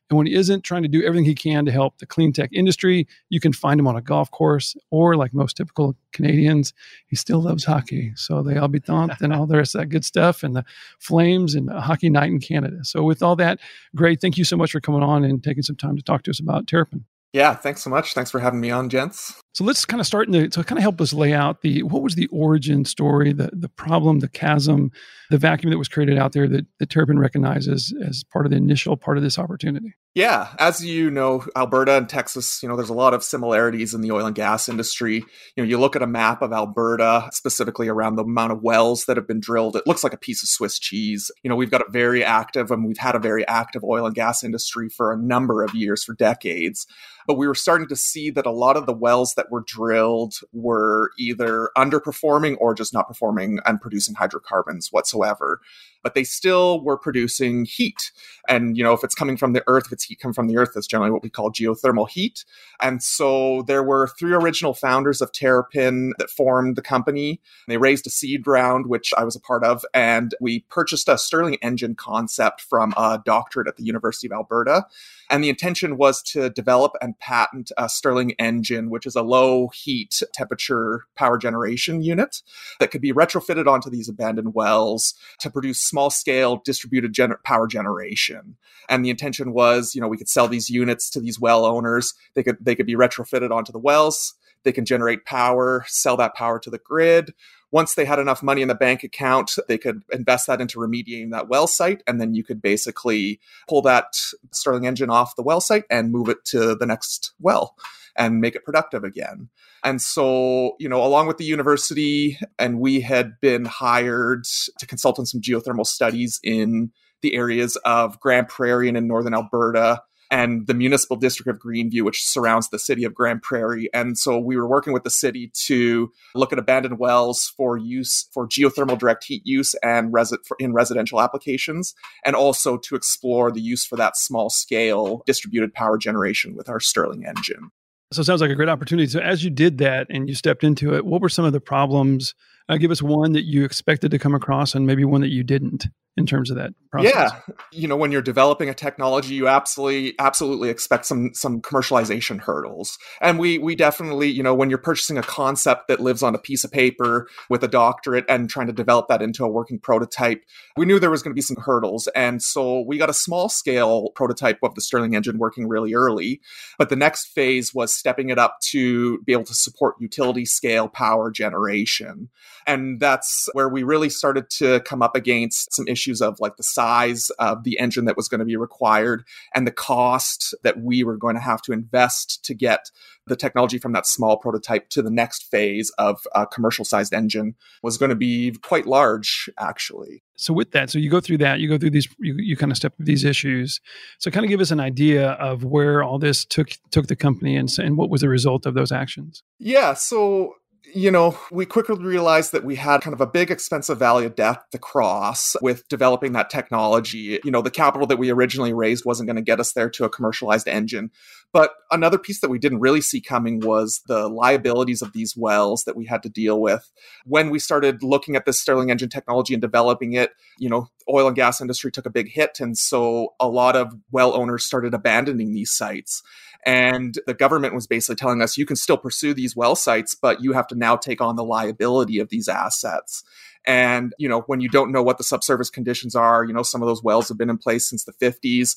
[0.10, 2.52] And when he isn't trying to do everything he can to help the clean tech
[2.54, 6.74] industry, you can find him on a golf course or, like most typical Canadians,
[7.08, 8.14] he still loves hockey.
[8.16, 10.64] So the Habitant and all the rest of that good stuff and the
[11.00, 12.84] Flames and hockey night in Canada.
[12.84, 13.60] So, with all that,
[13.96, 14.22] great.
[14.22, 16.40] Thank you so much for coming on and taking some time to talk to us
[16.40, 17.06] about Terrapin.
[17.34, 18.14] Yeah, thanks so much.
[18.14, 19.42] Thanks for having me on, gents.
[19.56, 21.82] So let's kind of start in the to kind of help us lay out the
[21.84, 24.92] what was the origin story, the the problem, the chasm,
[25.30, 28.58] the vacuum that was created out there that, that Terrapin recognizes as part of the
[28.58, 29.96] initial part of this opportunity.
[30.14, 34.00] Yeah, as you know, Alberta and Texas, you know, there's a lot of similarities in
[34.00, 35.16] the oil and gas industry.
[35.16, 39.06] You know, you look at a map of Alberta, specifically around the amount of wells
[39.06, 41.32] that have been drilled, it looks like a piece of Swiss cheese.
[41.44, 44.16] You know, we've got a very active and we've had a very active oil and
[44.16, 46.88] gas industry for a number of years, for decades.
[47.28, 50.36] But we were starting to see that a lot of the wells that were drilled
[50.54, 55.62] were either underperforming or just not performing and producing hydrocarbons whatsoever
[56.06, 58.12] but they still were producing heat.
[58.48, 60.56] And, you know, if it's coming from the earth, if it's heat coming from the
[60.56, 62.46] earth, that's generally what we call geothermal heat.
[62.80, 67.42] And so there were three original founders of Terrapin that formed the company.
[67.68, 71.18] They raised a seed round, which I was a part of, and we purchased a
[71.18, 74.86] Stirling engine concept from a doctorate at the University of Alberta.
[75.32, 79.70] And the intention was to develop and patent a Stirling engine, which is a low
[79.70, 82.44] heat temperature power generation unit
[82.80, 87.68] that could be retrofitted onto these abandoned wells to produce small scale distributed gener- power
[87.68, 88.58] generation.
[88.90, 92.14] And the intention was, you know, we could sell these units to these well owners.
[92.34, 94.34] They could they could be retrofitted onto the wells.
[94.64, 97.34] They can generate power, sell that power to the grid,
[97.72, 101.32] once they had enough money in the bank account, they could invest that into remediating
[101.32, 102.04] that well site.
[102.08, 104.16] And then you could basically pull that
[104.52, 107.76] Stirling engine off the well site and move it to the next well
[108.18, 109.50] and make it productive again.
[109.84, 114.46] And so, you know, along with the university, and we had been hired
[114.80, 119.34] to consult on some geothermal studies in the areas of Grande Prairie and in northern
[119.34, 120.02] Alberta
[120.32, 123.90] and the municipal district of Greenview, which surrounds the city of Grande Prairie.
[123.94, 128.28] And so we were working with the city to look at abandoned wells for use
[128.34, 130.12] for geothermal direct heat use and
[130.60, 131.94] in residential applications,
[132.26, 136.80] and also to explore the use for that small scale distributed power generation with our
[136.80, 137.70] Stirling engine.
[138.12, 139.08] So it sounds like a great opportunity.
[139.08, 141.60] So as you did that and you stepped into it, what were some of the
[141.60, 142.36] problems?
[142.68, 145.44] Uh, give us one that you expected to come across and maybe one that you
[145.44, 147.14] didn't in terms of that process.
[147.14, 147.40] Yeah,
[147.72, 152.98] you know, when you're developing a technology, you absolutely absolutely expect some some commercialization hurdles.
[153.22, 156.38] And we we definitely, you know, when you're purchasing a concept that lives on a
[156.38, 160.42] piece of paper with a doctorate and trying to develop that into a working prototype,
[160.78, 162.08] we knew there was going to be some hurdles.
[162.16, 166.40] And so we got a small scale prototype of the Stirling engine working really early,
[166.78, 170.88] but the next phase was stepping it up to be able to support utility scale
[170.88, 172.30] power generation.
[172.68, 176.64] And that's where we really started to come up against some issues of like the
[176.64, 179.24] size of the engine that was going to be required
[179.54, 182.90] and the cost that we were going to have to invest to get
[183.28, 187.56] the technology from that small prototype to the next phase of a commercial sized engine
[187.82, 190.24] was going to be quite large actually.
[190.38, 192.72] So with that so you go through that you go through these you, you kind
[192.72, 193.82] of step through these issues.
[194.20, 197.56] So kind of give us an idea of where all this took took the company
[197.56, 199.44] and, and what was the result of those actions.
[199.60, 200.56] Yeah so
[200.96, 204.34] you know, we quickly realized that we had kind of a big expensive valley of
[204.34, 207.38] death to cross with developing that technology.
[207.44, 210.06] You know, the capital that we originally raised wasn't going to get us there to
[210.06, 211.12] a commercialized engine.
[211.52, 215.84] But another piece that we didn't really see coming was the liabilities of these wells
[215.84, 216.90] that we had to deal with.
[217.26, 221.28] When we started looking at this Stirling engine technology and developing it, you know, oil
[221.28, 222.60] and gas industry took a big hit.
[222.62, 226.24] And so a lot of well owners started abandoning these sites.
[226.66, 230.42] And the government was basically telling us you can still pursue these well sites, but
[230.42, 233.24] you have to now take on the liability of these assets.
[233.68, 236.82] And, you know, when you don't know what the subsurface conditions are, you know, some
[236.82, 238.76] of those wells have been in place since the 50s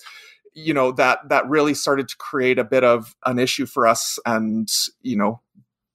[0.54, 4.18] you know that that really started to create a bit of an issue for us
[4.26, 4.68] and
[5.02, 5.40] you know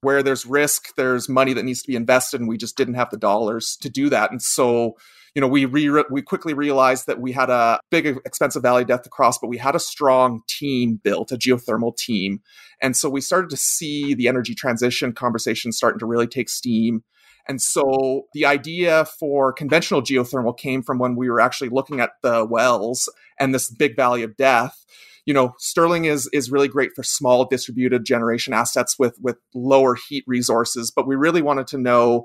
[0.00, 3.10] where there's risk there's money that needs to be invested and we just didn't have
[3.10, 4.96] the dollars to do that and so
[5.34, 8.88] you know, we re- we quickly realized that we had a big expensive valley of
[8.88, 12.40] death to cross, but we had a strong team built, a geothermal team,
[12.80, 17.02] and so we started to see the energy transition conversation starting to really take steam.
[17.46, 22.12] And so the idea for conventional geothermal came from when we were actually looking at
[22.22, 24.84] the wells and this big valley of death
[25.26, 29.96] you know Stirling is is really great for small distributed generation assets with with lower
[30.08, 32.24] heat resources but we really wanted to know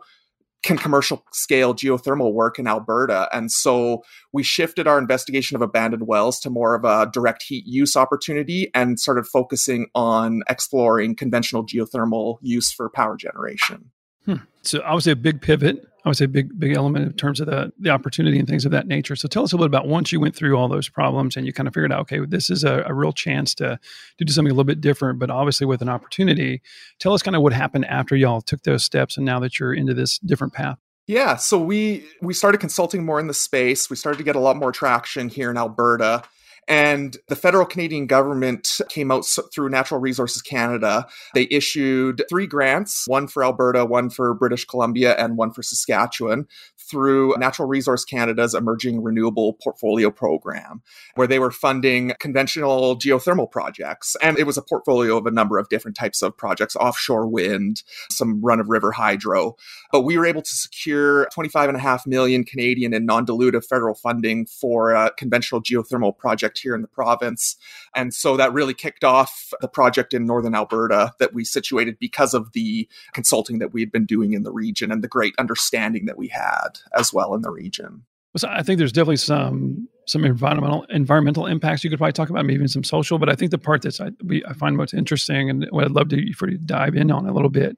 [0.61, 3.29] can commercial scale geothermal work in Alberta?
[3.31, 7.65] And so we shifted our investigation of abandoned wells to more of a direct heat
[7.65, 13.91] use opportunity and started focusing on exploring conventional geothermal use for power generation.
[14.25, 14.35] Hmm.
[14.63, 15.85] So obviously a big pivot.
[16.05, 18.71] I would say big big element in terms of the the opportunity and things of
[18.71, 19.15] that nature.
[19.15, 21.45] So tell us a little bit about once you went through all those problems and
[21.45, 23.79] you kind of figured out, okay, this is a, a real chance to
[24.17, 26.61] to do something a little bit different, but obviously with an opportunity.
[26.99, 29.73] Tell us kind of what happened after y'all took those steps and now that you're
[29.73, 30.77] into this different path.
[31.07, 33.89] Yeah, so we we started consulting more in the space.
[33.89, 36.23] We started to get a lot more traction here in Alberta.
[36.69, 41.07] And the federal Canadian government came out through Natural Resources Canada.
[41.33, 46.47] They issued three grants one for Alberta, one for British Columbia, and one for Saskatchewan
[46.89, 50.81] through Natural Resource Canada's Emerging Renewable Portfolio Program,
[51.15, 54.15] where they were funding conventional geothermal projects.
[54.21, 57.83] And it was a portfolio of a number of different types of projects offshore wind,
[58.11, 59.55] some run of river hydro.
[59.91, 64.91] But we were able to secure 25.5 million Canadian in non dilutive federal funding for
[64.91, 66.17] a conventional geothermal
[66.59, 67.55] here in the province.
[67.95, 72.33] And so that really kicked off the project in northern Alberta that we situated because
[72.33, 76.05] of the consulting that we had been doing in the region and the great understanding
[76.05, 78.03] that we had as well in the region.
[78.37, 82.45] So I think there's definitely some some environmental environmental impacts you could probably talk about,
[82.45, 83.17] maybe even some social.
[83.17, 84.11] But I think the part that's I,
[84.47, 87.27] I find most interesting and what I'd love to for you to dive in on
[87.27, 87.77] a little bit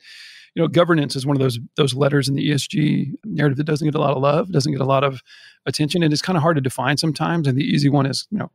[0.55, 3.87] you know, governance is one of those those letters in the ESG narrative that doesn't
[3.87, 5.21] get a lot of love, doesn't get a lot of
[5.65, 7.47] attention, and it's kind of hard to define sometimes.
[7.47, 8.51] And the easy one is, you know,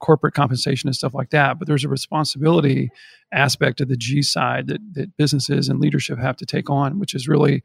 [0.00, 1.58] corporate compensation and stuff like that.
[1.58, 2.90] But there's a responsibility
[3.32, 7.14] aspect of the G side that that businesses and leadership have to take on, which
[7.14, 7.62] is really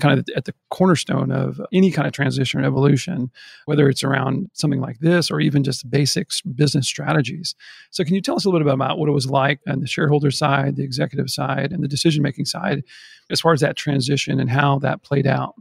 [0.00, 3.30] kind of at the cornerstone of any kind of transition or evolution,
[3.66, 7.54] whether it's around something like this or even just basic business strategies.
[7.90, 9.86] So, can you tell us a little bit about what it was like on the
[9.86, 12.82] shareholder side, the executive side, and the decision making side
[13.30, 15.54] as far as that transition and how that played out?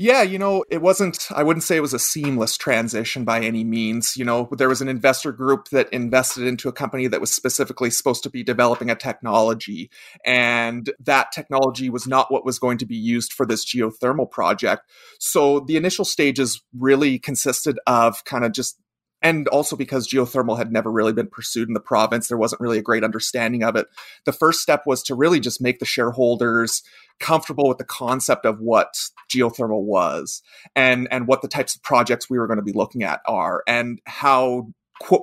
[0.00, 3.64] Yeah, you know, it wasn't, I wouldn't say it was a seamless transition by any
[3.64, 4.16] means.
[4.16, 7.90] You know, there was an investor group that invested into a company that was specifically
[7.90, 9.90] supposed to be developing a technology.
[10.24, 14.88] And that technology was not what was going to be used for this geothermal project.
[15.18, 18.78] So the initial stages really consisted of kind of just
[19.22, 22.78] and also because geothermal had never really been pursued in the province, there wasn't really
[22.78, 23.86] a great understanding of it.
[24.24, 26.82] The first step was to really just make the shareholders
[27.18, 28.94] comfortable with the concept of what
[29.28, 30.42] geothermal was
[30.76, 33.62] and and what the types of projects we were going to be looking at are
[33.66, 34.68] and how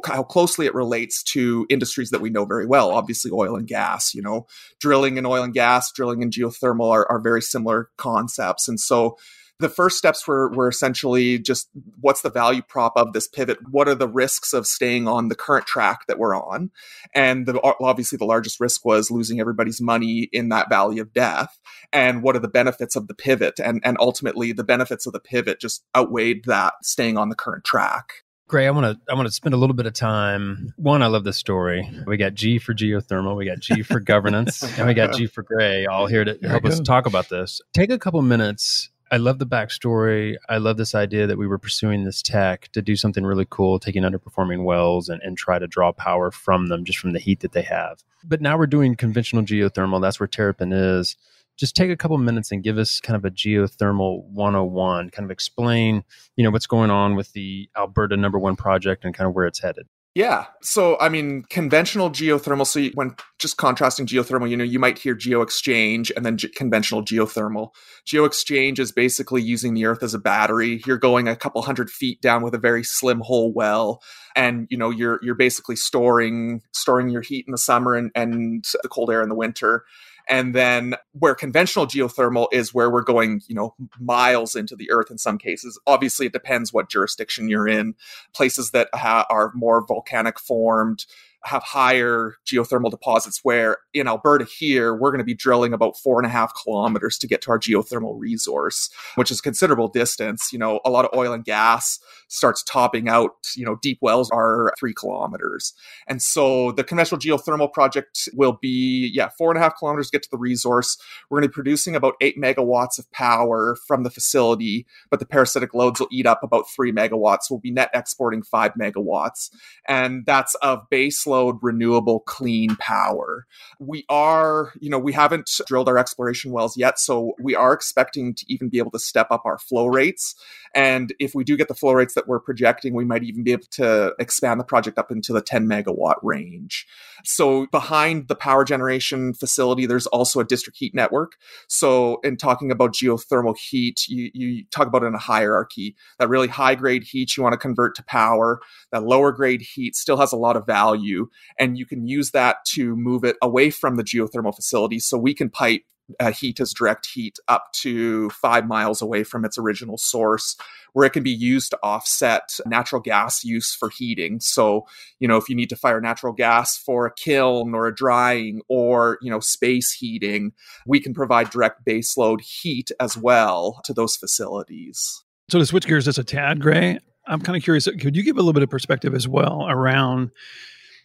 [0.05, 4.13] how closely it relates to industries that we know very well obviously oil and gas
[4.13, 4.45] you know
[4.79, 9.17] drilling in oil and gas drilling in geothermal are, are very similar concepts and so
[9.59, 11.69] the first steps were were essentially just
[12.01, 15.35] what's the value prop of this pivot what are the risks of staying on the
[15.35, 16.71] current track that we're on
[17.13, 21.59] and the, obviously the largest risk was losing everybody's money in that valley of death
[21.93, 25.19] and what are the benefits of the pivot and and ultimately the benefits of the
[25.19, 29.27] pivot just outweighed that staying on the current track Gray, I want to I want
[29.27, 30.71] to spend a little bit of time.
[30.75, 31.89] One, I love this story.
[32.05, 35.41] We got G for geothermal, we got G for governance, and we got G for
[35.41, 37.59] Gray, all here to help us talk about this.
[37.73, 40.35] Take a couple minutes I love the backstory.
[40.49, 43.79] I love this idea that we were pursuing this tech to do something really cool,
[43.79, 47.41] taking underperforming wells and, and try to draw power from them just from the heat
[47.41, 48.03] that they have.
[48.23, 50.01] But now we're doing conventional geothermal.
[50.01, 51.15] That's where Terrapin is.
[51.55, 55.31] Just take a couple minutes and give us kind of a geothermal 101, kind of
[55.31, 56.03] explain,
[56.35, 59.45] you know, what's going on with the Alberta number one project and kind of where
[59.45, 59.87] it's headed.
[60.15, 60.45] Yeah.
[60.61, 62.65] So, I mean, conventional geothermal.
[62.65, 66.53] So, when just contrasting geothermal, you know, you might hear geo exchange and then ge-
[66.55, 67.71] conventional geothermal.
[68.05, 70.81] Geo exchange is basically using the earth as a battery.
[70.85, 74.01] You're going a couple hundred feet down with a very slim hole well,
[74.37, 78.63] and you know, you're you're basically storing storing your heat in the summer and, and
[78.83, 79.83] the cold air in the winter.
[80.27, 85.11] And then where conventional geothermal is where we're going, you know, miles into the earth
[85.11, 85.79] in some cases.
[85.85, 87.95] Obviously, it depends what jurisdiction you're in.
[88.33, 91.05] Places that ha- are more volcanic formed,
[91.45, 96.19] have higher geothermal deposits where in Alberta here, we're going to be drilling about four
[96.19, 100.49] and a half kilometers to get to our geothermal resource, which is considerable distance.
[100.51, 104.29] You know, a lot of oil and gas starts topping out, you know, deep wells
[104.31, 105.73] are three kilometers.
[106.07, 110.17] And so the conventional geothermal project will be, yeah, four and a half kilometers to
[110.17, 110.97] get to the resource.
[111.29, 115.25] We're going to be producing about eight megawatts of power from the facility, but the
[115.25, 117.49] parasitic loads will eat up about three megawatts.
[117.49, 119.49] We'll be net exporting five megawatts.
[119.87, 123.45] And that's of base load renewable clean power.
[123.79, 128.33] We are, you know, we haven't drilled our exploration wells yet, so we are expecting
[128.35, 130.35] to even be able to step up our flow rates.
[130.73, 133.53] And if we do get the flow rates that we're projecting, we might even be
[133.53, 136.85] able to expand the project up into the 10 megawatt range.
[137.23, 141.33] So behind the power generation facility, there's also a district heat network.
[141.67, 145.95] So in talking about geothermal heat, you, you talk about in a hierarchy.
[146.19, 148.59] That really high grade heat you want to convert to power.
[148.91, 151.24] That lower grade heat still has a lot of value,
[151.59, 154.99] and you can use that to move it away from the geothermal facility.
[154.99, 155.83] So we can pipe
[156.19, 160.55] uh, heat as direct heat up to five miles away from its original source,
[160.93, 164.39] where it can be used to offset natural gas use for heating.
[164.39, 164.85] So,
[165.19, 168.61] you know, if you need to fire natural gas for a kiln or a drying
[168.67, 170.53] or, you know, space heating,
[170.85, 175.23] we can provide direct baseload heat as well to those facilities.
[175.49, 177.85] So, to switch gears just a tad, Gray, I'm kind of curious.
[177.85, 180.31] Could you give a little bit of perspective as well around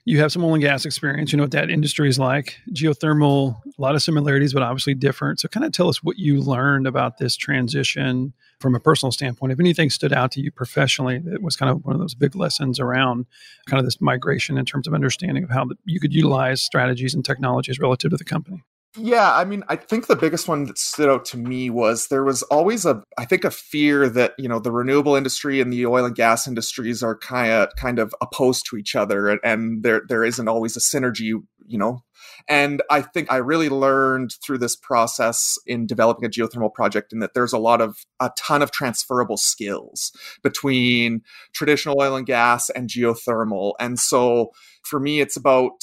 [0.04, 1.32] you have some oil and gas experience.
[1.32, 2.56] You know what that industry is like.
[2.72, 5.40] Geothermal, a lot of similarities, but obviously different.
[5.40, 9.52] So, kind of tell us what you learned about this transition from a personal standpoint.
[9.52, 12.34] If anything stood out to you professionally, that was kind of one of those big
[12.34, 13.26] lessons around
[13.66, 17.24] kind of this migration in terms of understanding of how you could utilize strategies and
[17.24, 18.62] technologies relative to the company.
[18.96, 22.24] Yeah, I mean, I think the biggest one that stood out to me was there
[22.24, 25.86] was always a, I think, a fear that you know the renewable industry and the
[25.86, 29.82] oil and gas industries are kind of kind of opposed to each other, and, and
[29.84, 31.32] there there isn't always a synergy,
[31.68, 32.00] you know.
[32.48, 37.20] And I think I really learned through this process in developing a geothermal project, in
[37.20, 40.10] that there's a lot of a ton of transferable skills
[40.42, 41.22] between
[41.54, 44.50] traditional oil and gas and geothermal, and so
[44.82, 45.80] for me, it's about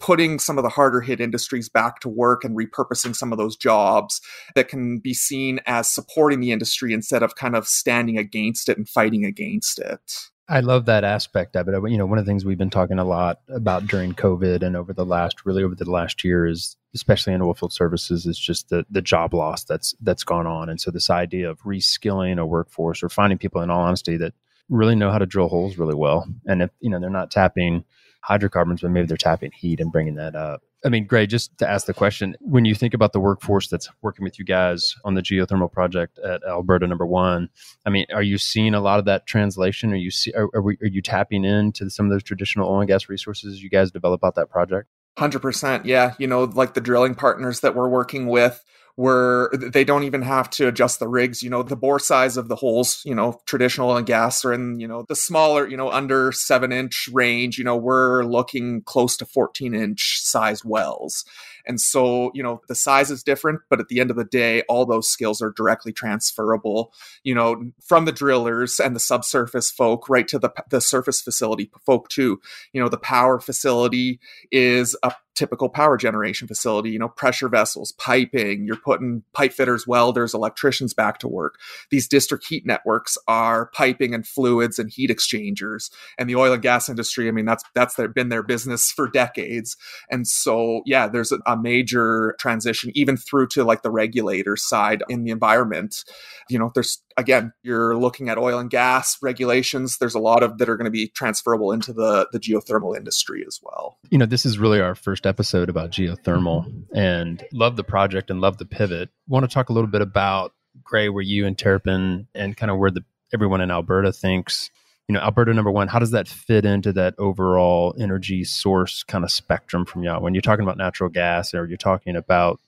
[0.00, 3.56] putting some of the harder hit industries back to work and repurposing some of those
[3.56, 4.20] jobs
[4.54, 8.76] that can be seen as supporting the industry instead of kind of standing against it
[8.76, 10.00] and fighting against it.
[10.48, 11.90] I love that aspect of it.
[11.90, 14.74] You know, one of the things we've been talking a lot about during COVID and
[14.74, 18.68] over the last, really over the last year, is especially in oilfield services, is just
[18.68, 20.68] the the job loss that's that's gone on.
[20.68, 24.34] And so this idea of reskilling a workforce or finding people, in all honesty, that
[24.68, 27.84] really know how to drill holes really well, and if you know they're not tapping
[28.22, 30.62] hydrocarbons, but maybe they're tapping heat and bringing that up.
[30.84, 33.90] I mean, Gray, just to ask the question, when you think about the workforce that's
[34.00, 37.50] working with you guys on the geothermal project at Alberta Number One,
[37.84, 39.92] I mean, are you seeing a lot of that translation?
[39.92, 42.80] Are you see, are, are, we, are you tapping into some of those traditional oil
[42.80, 44.88] and gas resources you guys develop out that project?
[45.18, 46.14] Hundred percent, yeah.
[46.18, 48.64] You know, like the drilling partners that we're working with,
[49.00, 51.42] where they don't even have to adjust the rigs.
[51.42, 54.78] You know, the bore size of the holes, you know, traditional and gas are in,
[54.78, 57.56] you know, the smaller, you know, under seven inch range.
[57.56, 61.24] You know, we're looking close to 14 inch sized wells.
[61.66, 64.62] And so, you know, the size is different, but at the end of the day,
[64.62, 66.92] all those skills are directly transferable,
[67.22, 71.70] you know, from the drillers and the subsurface folk right to the, the surface facility
[71.86, 72.38] folk too.
[72.74, 74.20] You know, the power facility
[74.52, 79.86] is a typical power generation facility, you know, pressure vessels, piping, you're putting pipe fitters,
[79.86, 81.58] welders, electricians back to work.
[81.90, 85.90] These district heat networks are piping and fluids and heat exchangers.
[86.18, 89.08] And the oil and gas industry, I mean, that's that's their, been their business for
[89.08, 89.76] decades.
[90.10, 95.02] And so, yeah, there's a, a major transition even through to like the regulator side
[95.08, 96.04] in the environment.
[96.48, 99.98] You know, there's again, you're looking at oil and gas regulations.
[99.98, 103.44] There's a lot of that are going to be transferable into the the geothermal industry
[103.46, 103.98] as well.
[104.10, 108.40] You know, this is really our first episode about geothermal and love the project and
[108.40, 109.10] love the pivot.
[109.28, 110.52] Want to talk a little bit about
[110.82, 114.70] Gray, where you and Terrapin and kind of where the everyone in Alberta thinks
[115.10, 119.24] you know, Alberta number one, how does that fit into that overall energy source kind
[119.24, 120.22] of spectrum from y'all?
[120.22, 122.60] When you're talking about natural gas or you're talking about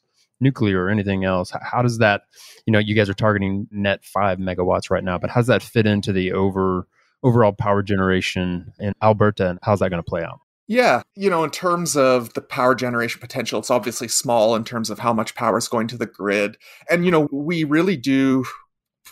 [0.43, 2.23] nuclear or anything else, how does that,
[2.67, 5.63] you know, you guys are targeting net five megawatts right now, but how does that
[5.63, 6.87] fit into the over
[7.23, 10.41] overall power generation in Alberta and how's that going to play out?
[10.69, 14.91] Yeah, you know, in terms of the power generation potential, it's obviously small in terms
[14.91, 16.57] of how much power is going to the grid.
[16.89, 18.45] And, you know, we really do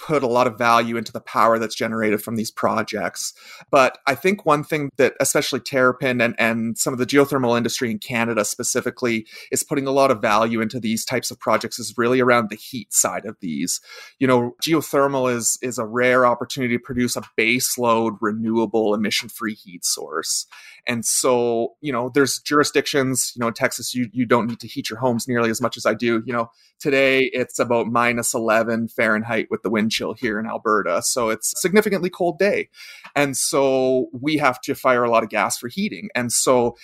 [0.01, 3.34] put a lot of value into the power that's generated from these projects.
[3.70, 7.90] But I think one thing that especially Terrapin and, and some of the geothermal industry
[7.90, 11.98] in Canada specifically is putting a lot of value into these types of projects is
[11.98, 13.80] really around the heat side of these.
[14.18, 19.28] You know, geothermal is is a rare opportunity to produce a base load renewable emission
[19.28, 20.46] free heat source.
[20.86, 24.66] And so, you know, there's jurisdictions, you know, in Texas, you, you don't need to
[24.66, 26.22] heat your homes nearly as much as I do.
[26.24, 31.03] You know, today it's about minus 11 Fahrenheit with the wind chill here in Alberta.
[31.03, 32.68] So it's significantly cold day.
[33.14, 36.09] And so we have to fire a lot of gas for heating.
[36.14, 36.76] And so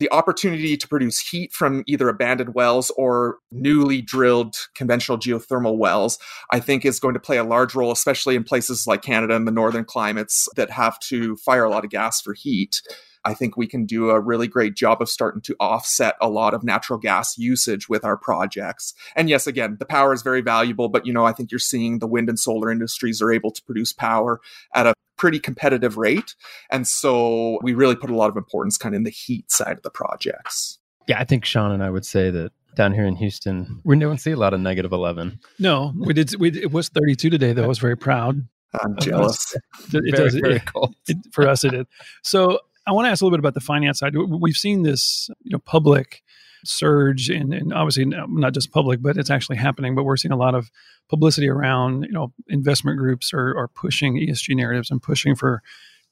[0.00, 6.18] the opportunity to produce heat from either abandoned wells or newly drilled conventional geothermal wells,
[6.50, 9.46] I think is going to play a large role, especially in places like Canada and
[9.46, 12.82] the northern climates that have to fire a lot of gas for heat.
[13.24, 16.54] I think we can do a really great job of starting to offset a lot
[16.54, 18.94] of natural gas usage with our projects.
[19.16, 21.98] And yes, again, the power is very valuable, but you know, I think you're seeing
[21.98, 24.40] the wind and solar industries are able to produce power
[24.74, 26.34] at a pretty competitive rate.
[26.70, 29.76] And so we really put a lot of importance kind of in the heat side
[29.76, 30.78] of the projects.
[31.06, 34.18] Yeah, I think Sean and I would say that down here in Houston, we don't
[34.18, 35.38] see a lot of negative 11.
[35.58, 36.34] No, we did.
[36.36, 37.64] We, it was 32 today, though.
[37.64, 38.46] I was very proud.
[38.82, 39.54] I'm jealous.
[39.54, 39.62] It,
[39.92, 40.94] it very, does, very it, cold.
[41.06, 41.86] It, for us, it is.
[42.22, 44.14] So I want to ask a little bit about the finance side.
[44.16, 46.22] We've seen this, you know, public
[46.64, 49.94] surge, and, and obviously not just public, but it's actually happening.
[49.94, 50.70] But we're seeing a lot of
[51.08, 55.62] publicity around, you know, investment groups are, are pushing ESG narratives and pushing for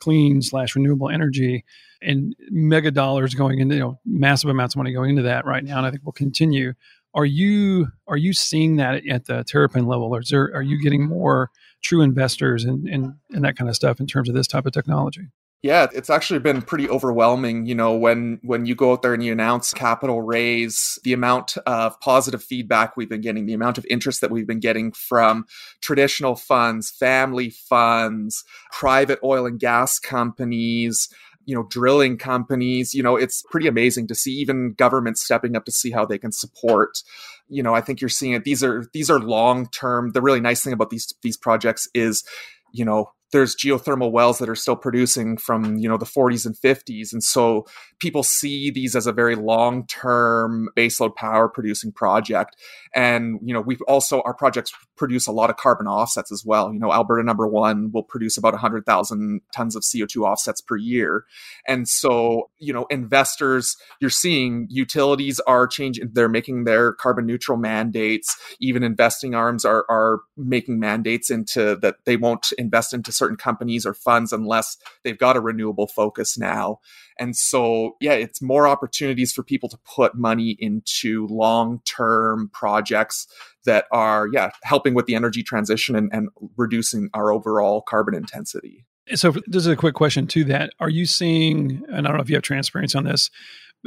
[0.00, 1.64] clean slash renewable energy,
[2.00, 5.64] and mega dollars going into, you know, massive amounts of money going into that right
[5.64, 6.72] now, and I think we'll continue.
[7.14, 10.82] Are you are you seeing that at the Terrapin level, or is there are you
[10.82, 11.50] getting more
[11.82, 14.72] true investors and, and and that kind of stuff in terms of this type of
[14.72, 15.28] technology?
[15.62, 19.22] Yeah, it's actually been pretty overwhelming, you know, when when you go out there and
[19.22, 23.86] you announce capital raise, the amount of positive feedback we've been getting, the amount of
[23.88, 25.46] interest that we've been getting from
[25.80, 28.42] traditional funds, family funds,
[28.72, 31.08] private oil and gas companies,
[31.46, 35.64] you know, drilling companies, you know, it's pretty amazing to see even governments stepping up
[35.66, 37.02] to see how they can support
[37.48, 38.44] you know, I think you're seeing it.
[38.44, 40.12] These are these are long term.
[40.12, 42.24] The really nice thing about these these projects is,
[42.72, 46.55] you know, there's geothermal wells that are still producing from you know the 40s and
[46.57, 47.66] 50s and so
[48.03, 52.57] people see these as a very long term baseload power producing project.
[52.95, 56.72] And you know we also our projects produce a lot of carbon offsets as well.
[56.72, 61.24] You know alberta number one will produce about 100000 tons of co2 offsets per year.
[61.68, 67.57] And so you know investors you're seeing utilities are changing they're making their carbon neutral
[67.57, 68.37] mandates.
[68.61, 73.86] Even investing arms are are making mandates into that they won't invest into certain companies
[73.86, 76.80] or funds unless they've got a renewable focus now.
[77.20, 83.28] And so, yeah, it's more opportunities for people to put money into long term projects
[83.64, 88.84] that are, yeah, helping with the energy transition and, and reducing our overall carbon intensity.
[89.14, 90.72] So, this is a quick question to that.
[90.80, 93.30] Are you seeing, and I don't know if you have transparency on this,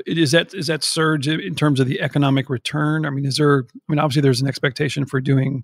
[0.05, 3.05] is that is that surge in terms of the economic return?
[3.05, 3.65] I mean, is there?
[3.73, 5.63] I mean, obviously, there's an expectation for doing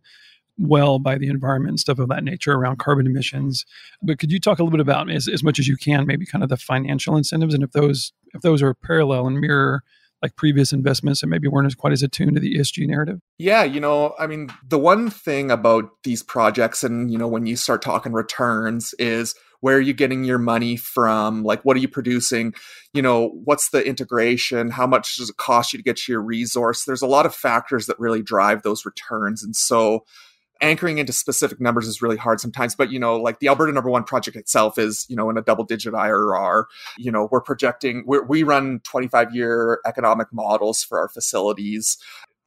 [0.61, 3.65] well by the environment and stuff of that nature around carbon emissions.
[4.01, 6.25] But could you talk a little bit about as, as much as you can, maybe
[6.25, 9.83] kind of the financial incentives and if those if those are parallel and mirror
[10.21, 13.19] like previous investments that maybe weren't as quite as attuned to the ESG narrative?
[13.39, 17.47] Yeah, you know, I mean, the one thing about these projects and, you know, when
[17.47, 21.43] you start talking returns is where are you getting your money from?
[21.43, 22.53] Like, what are you producing?
[22.93, 24.71] You know, what's the integration?
[24.71, 26.83] How much does it cost you to get to your resource?
[26.83, 29.43] There's a lot of factors that really drive those returns.
[29.43, 30.03] And so,
[30.61, 33.89] anchoring into specific numbers is really hard sometimes but you know like the alberta number
[33.89, 36.65] one project itself is you know in a double digit irr
[36.97, 41.97] you know we're projecting we're, we run 25 year economic models for our facilities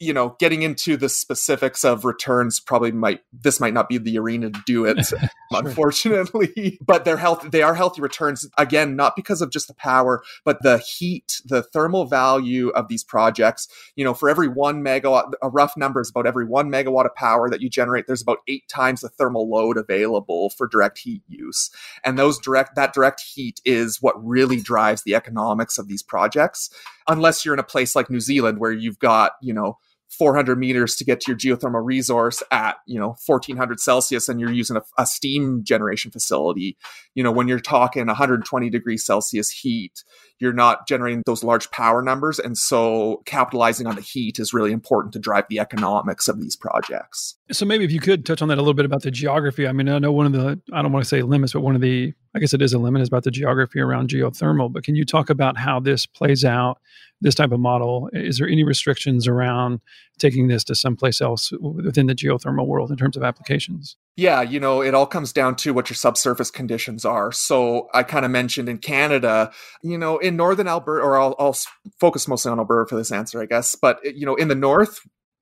[0.01, 4.19] you know, getting into the specifics of returns probably might this might not be the
[4.19, 5.19] arena to do it, sure.
[5.53, 6.79] unfortunately.
[6.85, 7.49] but they're healthy.
[7.49, 11.63] They are healthy returns again, not because of just the power, but the heat, the
[11.63, 13.69] thermal value of these projects.
[13.97, 17.15] You know, for every one megawatt, a rough number is about every one megawatt of
[17.15, 18.07] power that you generate.
[18.07, 21.71] There's about eight times the thermal load available for direct heat use,
[22.03, 26.71] and those direct that direct heat is what really drives the economics of these projects.
[27.09, 29.79] Unless you're in a place like New Zealand where you've got you know
[30.11, 34.53] 400 meters to get to your geothermal resource at you know 1400 celsius and you're
[34.53, 36.77] using a, a, steam generation facility
[37.15, 40.05] you know when you're talking 120 degrees celsius heat
[40.41, 42.39] you're not generating those large power numbers.
[42.39, 46.57] And so capitalizing on the heat is really important to drive the economics of these
[46.57, 47.37] projects.
[47.53, 49.67] So maybe if you could touch on that a little bit about the geography.
[49.67, 51.75] I mean i know one of the i don't want to say limits but one
[51.75, 54.85] of the i guess it is a limit is about the geography around geothermal but
[54.85, 56.79] can you talk about how this plays out
[57.25, 58.11] this type of model?
[58.13, 59.81] Is there any restrictions around
[60.19, 63.97] taking this to someplace else within the geothermal world in terms of applications?
[64.17, 67.33] Yeah, you know, it all comes down to what your subsurface conditions are.
[67.33, 69.51] So I kind of mentioned in Canada,
[69.83, 71.57] you know, in northern Alberta, or I'll, I'll
[71.99, 73.75] focus mostly on Alberta for this answer, I guess.
[73.75, 75.01] But you know, in the north,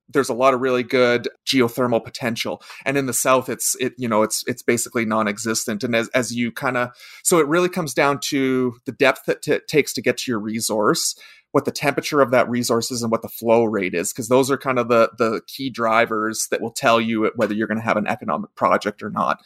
[0.09, 2.61] there's a lot of really good geothermal potential.
[2.85, 5.83] And in the south it's it you know it's it's basically non-existent.
[5.83, 6.89] And as, as you kind of
[7.23, 10.39] so it really comes down to the depth that it takes to get to your
[10.39, 11.15] resource
[11.53, 14.49] what the temperature of that resource is and what the flow rate is because those
[14.49, 17.83] are kind of the the key drivers that will tell you whether you're going to
[17.83, 19.39] have an economic project or not.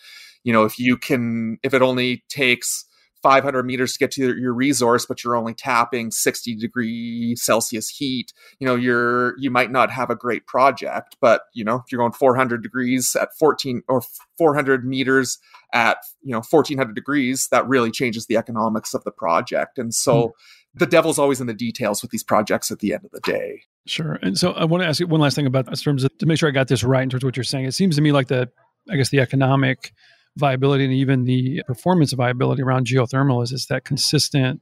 [0.43, 2.85] You know if you can if it only takes
[3.27, 7.89] 500 meters to get to your, your resource but you're only tapping 60 degree celsius
[7.89, 11.91] heat you know you're you might not have a great project but you know if
[11.91, 14.01] you're going 400 degrees at 14 or
[14.37, 15.39] 400 meters
[15.73, 20.27] at you know 1400 degrees that really changes the economics of the project and so
[20.27, 20.31] mm
[20.79, 23.63] the devil's always in the details with these projects at the end of the day.
[23.87, 24.19] Sure.
[24.21, 26.27] And so I want to ask you one last thing about in terms of to
[26.27, 27.65] make sure I got this right in terms of what you're saying.
[27.65, 28.47] It seems to me like the,
[28.87, 29.91] I guess, the economic
[30.37, 34.61] viability and even the performance of viability around geothermal is, is that consistent.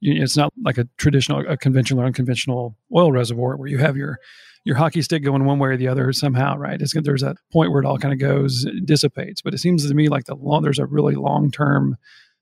[0.00, 4.18] It's not like a traditional, a conventional or unconventional oil reservoir where you have your
[4.64, 6.82] your hockey stick going one way or the other somehow, right?
[6.82, 9.40] It's, there's a point where it all kind of goes dissipates.
[9.40, 11.96] But it seems to me like the long, there's a really long term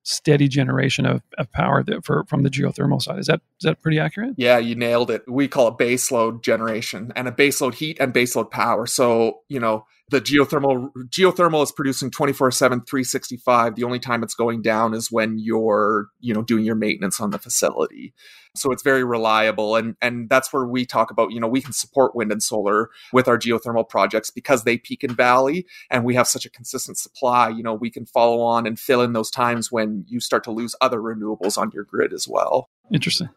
[0.05, 3.19] steady generation of, of power that for from the geothermal side.
[3.19, 4.35] Is that is that pretty accurate?
[4.37, 5.23] Yeah, you nailed it.
[5.27, 8.87] We call it baseload generation and a baseload heat and baseload power.
[8.87, 13.75] So, you know, the geothermal geothermal is producing 24/7 365.
[13.75, 17.31] The only time it's going down is when you're, you know, doing your maintenance on
[17.31, 18.15] the facility
[18.55, 21.73] so it's very reliable and and that's where we talk about you know we can
[21.73, 26.15] support wind and solar with our geothermal projects because they peak and valley and we
[26.15, 29.31] have such a consistent supply you know we can follow on and fill in those
[29.31, 32.69] times when you start to lose other renewables on your grid as well.
[32.93, 33.29] Interesting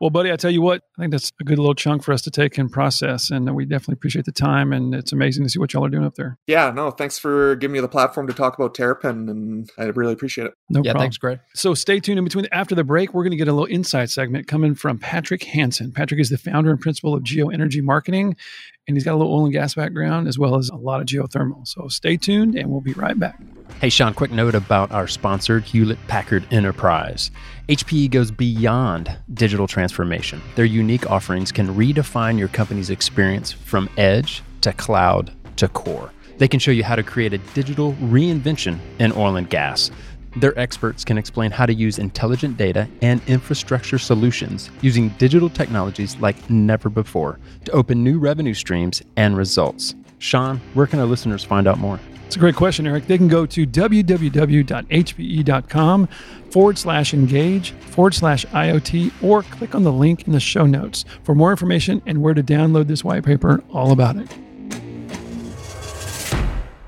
[0.00, 2.22] well, buddy, I tell you what, I think that's a good little chunk for us
[2.22, 3.30] to take and process.
[3.30, 4.72] And we definitely appreciate the time.
[4.72, 6.38] And it's amazing to see what y'all are doing up there.
[6.46, 9.28] Yeah, no, thanks for giving me the platform to talk about Terrapin.
[9.28, 10.54] And I really appreciate it.
[10.70, 11.04] No yeah, problem.
[11.04, 11.40] thanks, Greg.
[11.54, 12.46] So stay tuned in between.
[12.52, 15.90] After the break, we're going to get a little insight segment coming from Patrick Hansen.
[15.90, 18.36] Patrick is the founder and principal of Geo Energy Marketing,
[18.86, 21.06] and he's got a little oil and gas background as well as a lot of
[21.06, 21.66] geothermal.
[21.66, 23.40] So stay tuned, and we'll be right back.
[23.80, 27.30] Hey, Sean, quick note about our sponsor, Hewlett Packard Enterprise.
[27.68, 30.40] HPE goes beyond digital transformation.
[30.54, 36.10] Their unique offerings can redefine your company's experience from edge to cloud to core.
[36.38, 39.90] They can show you how to create a digital reinvention in oil and gas.
[40.36, 46.16] Their experts can explain how to use intelligent data and infrastructure solutions using digital technologies
[46.20, 49.94] like never before to open new revenue streams and results.
[50.20, 52.00] Sean, where can our listeners find out more?
[52.28, 53.06] It's a great question, Eric.
[53.06, 54.08] They can go to www.hpe.com
[56.50, 61.06] forward slash engage forward slash IoT or click on the link in the show notes
[61.22, 64.28] for more information and where to download this white paper all about it.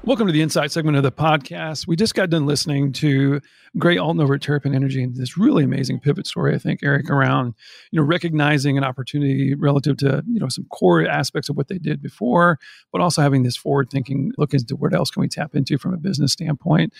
[0.03, 1.87] Welcome to the Insight segment of the podcast.
[1.87, 3.39] We just got done listening to
[3.77, 7.11] Gray Alton over at Terrapin Energy and this really amazing pivot story, I think, Eric,
[7.11, 7.53] around
[7.91, 11.77] you know recognizing an opportunity relative to you know some core aspects of what they
[11.77, 12.59] did before,
[12.93, 15.93] but also having this forward thinking look into what else can we tap into from
[15.93, 16.95] a business standpoint.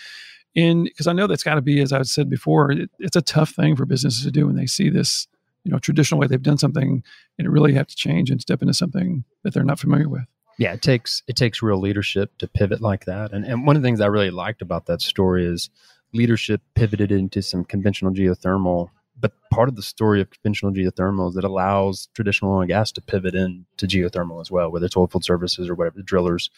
[0.55, 3.21] And because I know that's got to be, as I said before, it, it's a
[3.21, 5.27] tough thing for businesses to do when they see this
[5.63, 7.03] you know traditional way they've done something
[7.39, 10.25] and it really have to change and step into something that they're not familiar with.
[10.61, 13.33] Yeah, it takes it takes real leadership to pivot like that.
[13.33, 15.71] And and one of the things I really liked about that story is
[16.13, 21.37] leadership pivoted into some conventional geothermal but part of the story of conventional geothermal is
[21.37, 25.23] it allows traditional oil and gas to pivot into geothermal as well, whether it's oilfield
[25.23, 26.49] services or whatever, drillers,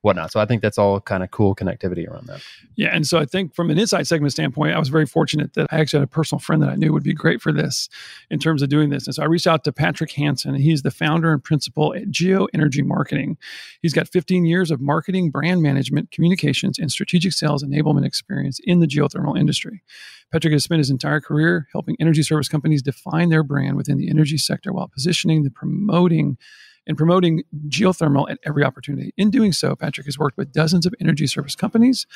[0.00, 0.32] whatnot.
[0.32, 2.40] So I think that's all kind of cool connectivity around that.
[2.76, 2.88] Yeah.
[2.92, 5.80] And so I think from an Insight segment standpoint, I was very fortunate that I
[5.80, 7.88] actually had a personal friend that I knew would be great for this
[8.30, 9.06] in terms of doing this.
[9.06, 12.10] And so I reached out to Patrick Hansen, and he's the founder and principal at
[12.10, 13.36] Geo Energy Marketing.
[13.82, 18.80] He's got 15 years of marketing, brand management, communications, and strategic sales enablement experience in
[18.80, 19.82] the geothermal industry.
[20.30, 24.08] Patrick has spent his entire career helping energy service companies define their brand within the
[24.08, 26.38] energy sector while positioning the promoting
[26.86, 29.12] and promoting geothermal at every opportunity.
[29.16, 32.06] In doing so, Patrick has worked with dozens of energy service companies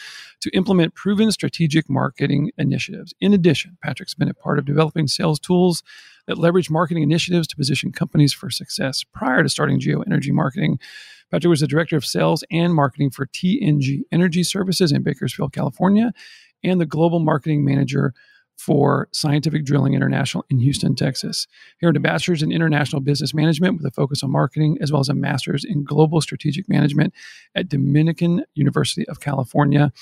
[0.40, 3.12] to implement proven strategic marketing initiatives.
[3.20, 5.82] In addition, Patrick's been a part of developing sales tools
[6.28, 9.04] that leverage marketing initiatives to position companies for success.
[9.04, 10.78] Prior to starting Geo Energy Marketing,
[11.32, 16.12] Patrick was the director of sales and marketing for TNG Energy Services in Bakersfield, California,
[16.62, 18.14] and the global marketing manager
[18.62, 21.48] for Scientific Drilling International in Houston, Texas.
[21.80, 25.00] He earned a bachelor's in international business management with a focus on marketing, as well
[25.00, 27.12] as a master's in global strategic management
[27.56, 29.92] at Dominican University of California.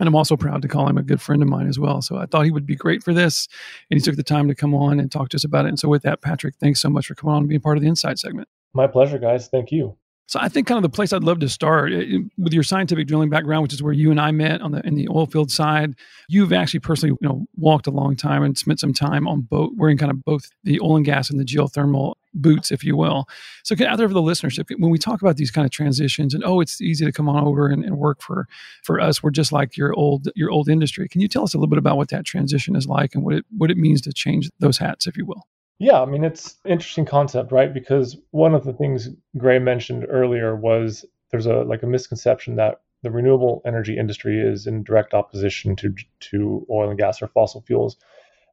[0.00, 2.00] And I'm also proud to call him a good friend of mine as well.
[2.00, 3.46] So I thought he would be great for this.
[3.90, 5.68] And he took the time to come on and talk to us about it.
[5.68, 7.82] And so, with that, Patrick, thanks so much for coming on and being part of
[7.82, 8.48] the Insight segment.
[8.72, 9.48] My pleasure, guys.
[9.48, 9.96] Thank you.
[10.26, 11.98] So I think kind of the place I'd love to start uh,
[12.38, 14.94] with your scientific drilling background, which is where you and I met on the in
[14.94, 15.94] the oil field side.
[16.28, 19.72] You've actually personally, you know, walked a long time and spent some time on boat,
[19.76, 23.26] wearing kind of both the oil and gas and the geothermal boots, if you will.
[23.62, 26.42] So out there for the listenership, when we talk about these kind of transitions and
[26.44, 28.46] oh, it's easy to come on over and, and work for
[28.84, 31.08] for us, we're just like your old your old industry.
[31.08, 33.34] Can you tell us a little bit about what that transition is like and what
[33.34, 35.46] it what it means to change those hats, if you will?
[35.78, 37.72] Yeah, I mean, it's interesting concept, right?
[37.72, 42.80] Because one of the things Gray mentioned earlier was there's a like a misconception that
[43.02, 47.62] the renewable energy industry is in direct opposition to to oil and gas or fossil
[47.62, 47.96] fuels.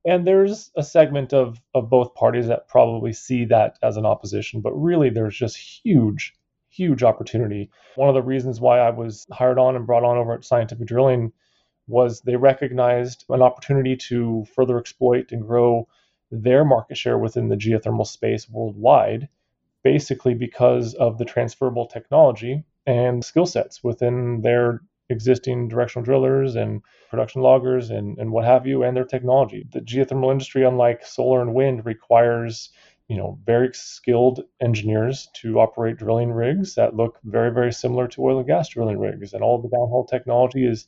[0.06, 4.62] And there's a segment of of both parties that probably see that as an opposition,
[4.62, 6.34] but really there's just huge
[6.70, 7.70] huge opportunity.
[7.96, 10.88] One of the reasons why I was hired on and brought on over at Scientific
[10.88, 11.32] Drilling
[11.88, 15.88] was they recognized an opportunity to further exploit and grow
[16.32, 19.30] their market share within the geothermal space worldwide,
[19.84, 26.82] basically because of the transferable technology and skill sets within their existing directional drillers and
[27.10, 29.68] production loggers and, and what have you, and their technology.
[29.72, 32.70] The geothermal industry, unlike solar and wind, requires
[33.08, 38.24] you know very skilled engineers to operate drilling rigs that look very very similar to
[38.24, 40.88] oil and gas drilling rigs and all the downhole technology is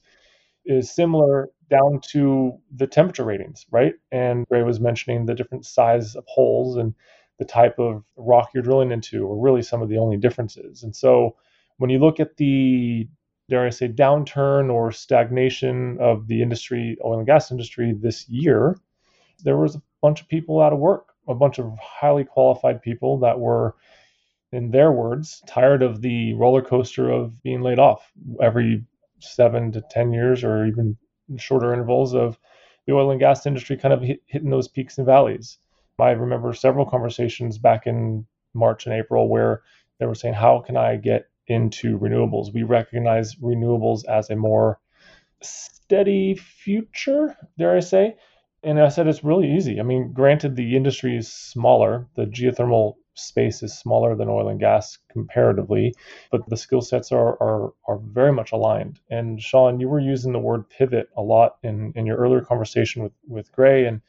[0.65, 3.93] is similar down to the temperature ratings, right?
[4.11, 6.93] And Ray was mentioning the different size of holes and
[7.39, 10.83] the type of rock you're drilling into are really some of the only differences.
[10.83, 11.35] And so
[11.77, 13.07] when you look at the
[13.49, 18.77] dare I say downturn or stagnation of the industry, oil and gas industry this year,
[19.43, 23.17] there was a bunch of people out of work, a bunch of highly qualified people
[23.19, 23.75] that were
[24.51, 28.85] in their words, tired of the roller coaster of being laid off every
[29.23, 30.97] seven to 10 years or even
[31.37, 32.37] shorter intervals of
[32.85, 35.57] the oil and gas industry kind of hit, hitting those peaks and valleys.
[35.99, 39.61] I remember several conversations back in March and April where
[39.99, 42.53] they were saying, How can I get into renewables?
[42.53, 44.79] We recognize renewables as a more
[45.41, 48.15] steady future, dare I say.
[48.63, 49.79] And I said, It's really easy.
[49.79, 54.59] I mean, granted, the industry is smaller, the geothermal space is smaller than oil and
[54.59, 55.93] gas comparatively,
[56.31, 58.99] but the skill sets are, are are very much aligned.
[59.09, 63.03] And Sean, you were using the word pivot a lot in, in your earlier conversation
[63.03, 63.85] with, with Gray.
[63.85, 64.01] And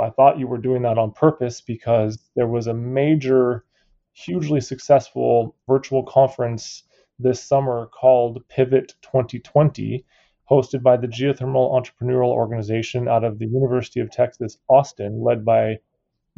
[0.00, 3.64] I thought you were doing that on purpose because there was a major,
[4.12, 6.84] hugely successful virtual conference
[7.18, 10.04] this summer called Pivot 2020,
[10.48, 15.78] hosted by the Geothermal Entrepreneurial Organization out of the University of Texas, Austin, led by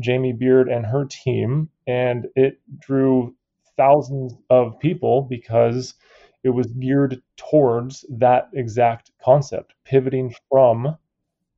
[0.01, 3.34] Jamie Beard and her team, and it drew
[3.76, 5.94] thousands of people because
[6.42, 10.96] it was geared towards that exact concept, pivoting from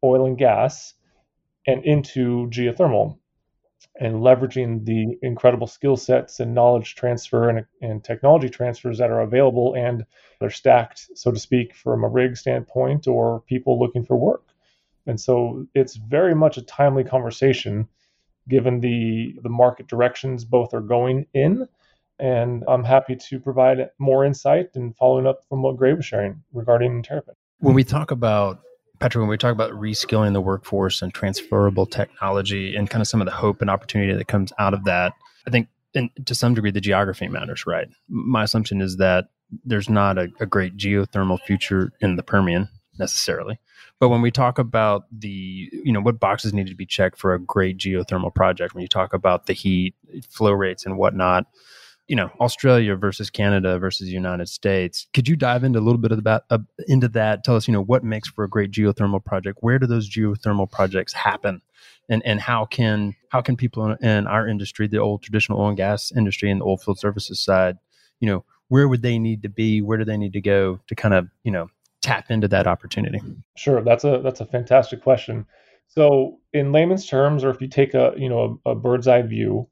[0.05, 0.95] oil and gas
[1.67, 3.19] and into geothermal
[4.01, 9.21] and leveraging the incredible skill sets and knowledge transfer and, and technology transfers that are
[9.21, 10.05] available and
[10.41, 14.45] they're stacked, so to speak, from a rig standpoint or people looking for work.
[15.07, 17.89] And so it's very much a timely conversation
[18.49, 21.69] given the the market directions both are going in.
[22.19, 26.43] And I'm happy to provide more insight and following up from what Gray was sharing
[26.53, 27.35] regarding Terrapin.
[27.59, 28.61] When we talk about
[29.01, 33.21] Patrick, when we talk about reskilling the workforce and transferable technology and kind of some
[33.21, 35.15] of the hope and opportunity that comes out of that,
[35.47, 37.89] I think and to some degree the geography matters, right?
[38.09, 39.27] My assumption is that
[39.65, 42.69] there's not a, a great geothermal future in the Permian
[43.03, 43.59] necessarily.
[43.99, 47.35] But when we talk about the, you know, what boxes need to be checked for
[47.35, 49.95] a great geothermal project, when you talk about the heat,
[50.29, 51.47] flow rates, and whatnot,
[52.09, 55.07] you know, Australia versus Canada versus United States.
[55.15, 57.45] Could you dive into a little bit of that, uh, into that?
[57.45, 59.59] Tell us, you know, what makes for a great geothermal project?
[59.61, 61.63] Where do those geothermal projects happen?
[62.09, 65.77] And, and how can how can people in our industry, the old traditional oil and
[65.77, 67.79] gas industry and the oil field services side,
[68.21, 69.81] you know, where would they need to be?
[69.81, 71.69] Where do they need to go to kind of, you know,
[72.03, 73.21] tap into that opportunity?
[73.57, 75.47] Sure, that's a that's a fantastic question.
[75.89, 79.23] So, in layman's terms, or if you take a you know a, a bird's eye
[79.23, 79.69] view,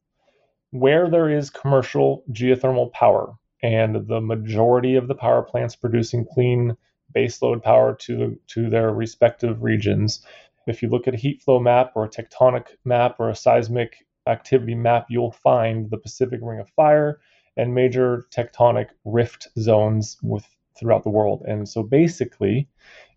[0.71, 6.77] where there is commercial geothermal power and the majority of the power plants producing clean
[7.15, 10.25] baseload power to to their respective regions,
[10.67, 14.07] if you look at a heat flow map or a tectonic map or a seismic
[14.27, 17.21] activity map, you'll find the Pacific Ring of Fire
[17.57, 20.47] and major tectonic rift zones with
[20.81, 21.45] throughout the world.
[21.47, 22.69] And so basically,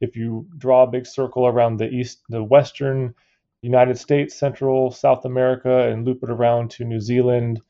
[0.01, 3.15] if you draw a big circle around the east, the western
[3.61, 7.61] United States, Central, South America, and loop it around to New Zealand,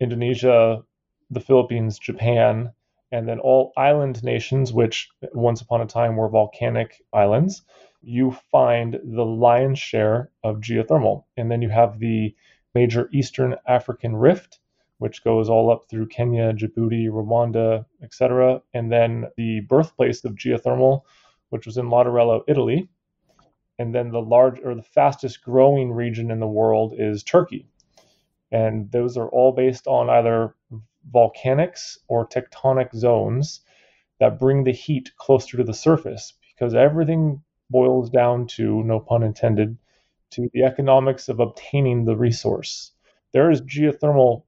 [0.00, 0.82] Indonesia,
[1.30, 2.72] the Philippines, Japan,
[3.12, 7.62] and then all island nations, which once upon a time were volcanic islands,
[8.02, 11.24] you find the lion's share of geothermal.
[11.36, 12.34] And then you have the
[12.74, 14.58] major Eastern African rift,
[14.98, 18.62] which goes all up through Kenya, Djibouti, Rwanda, etc.
[18.72, 21.02] And then the birthplace of geothermal,
[21.50, 22.88] which was in Larderello, Italy.
[23.78, 27.68] And then the large or the fastest growing region in the world is Turkey.
[28.50, 30.54] And those are all based on either
[31.12, 33.60] volcanics or tectonic zones
[34.18, 39.22] that bring the heat closer to the surface because everything boils down to, no pun
[39.22, 39.76] intended,
[40.30, 42.92] to the economics of obtaining the resource.
[43.32, 44.44] There is geothermal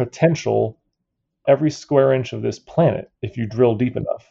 [0.00, 0.80] potential
[1.46, 4.26] every square inch of this planet if you drill deep enough.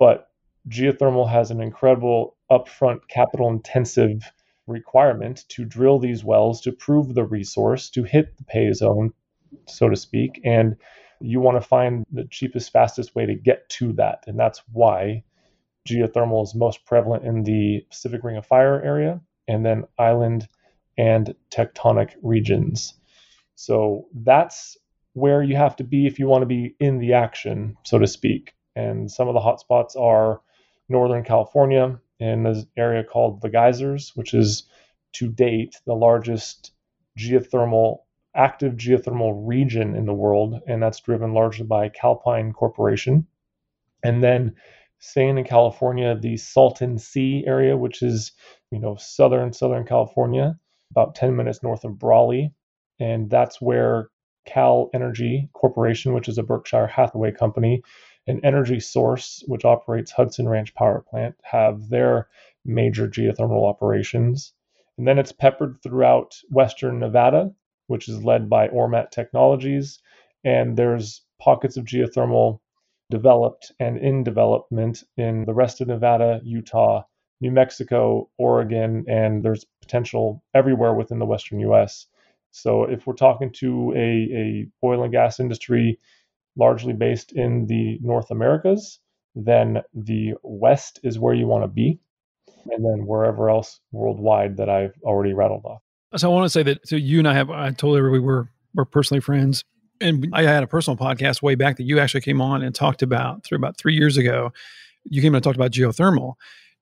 [0.00, 0.28] But
[0.68, 4.32] geothermal has an incredible upfront capital intensive
[4.66, 9.12] requirement to drill these wells to prove the resource, to hit the pay zone,
[9.68, 10.40] so to speak.
[10.44, 10.74] And
[11.20, 14.24] you want to find the cheapest, fastest way to get to that.
[14.26, 15.22] And that's why
[15.88, 20.48] geothermal is most prevalent in the Pacific Ring of Fire area and then island
[20.98, 22.94] and tectonic regions.
[23.54, 24.76] So that's
[25.16, 28.06] where you have to be if you want to be in the action, so to
[28.06, 28.52] speak.
[28.74, 30.42] And some of the hotspots are
[30.90, 34.68] Northern California in an area called the Geysers, which is
[35.14, 36.72] to date the largest
[37.18, 38.00] geothermal
[38.34, 43.26] active geothermal region in the world, and that's driven largely by Calpine Corporation.
[44.04, 44.56] And then
[44.98, 48.32] staying in California, the Salton Sea area, which is,
[48.70, 50.58] you know, southern Southern California,
[50.90, 52.52] about 10 minutes north of Brawley.
[53.00, 54.10] And that's where
[54.46, 57.82] CalEnergy Corporation, which is a Berkshire Hathaway company,
[58.26, 62.28] and Energy Source, which operates Hudson Ranch Power Plant, have their
[62.64, 64.52] major geothermal operations.
[64.98, 67.52] And then it's peppered throughout western Nevada,
[67.86, 70.00] which is led by Ormat Technologies.
[70.44, 72.60] And there's pockets of geothermal
[73.10, 77.04] developed and in development in the rest of Nevada, Utah,
[77.40, 82.06] New Mexico, Oregon, and there's potential everywhere within the western US.
[82.56, 85.98] So if we're talking to a, a oil and gas industry
[86.56, 88.98] largely based in the North Americas,
[89.34, 92.00] then the West is where you want to be.
[92.70, 95.82] And then wherever else worldwide that I've already rattled off.
[96.16, 98.46] So I want to say that so you and I have I told everybody we're
[98.74, 99.62] we're personally friends.
[100.00, 103.02] And I had a personal podcast way back that you actually came on and talked
[103.02, 104.52] about through about three years ago.
[105.04, 106.34] You came and talked about geothermal.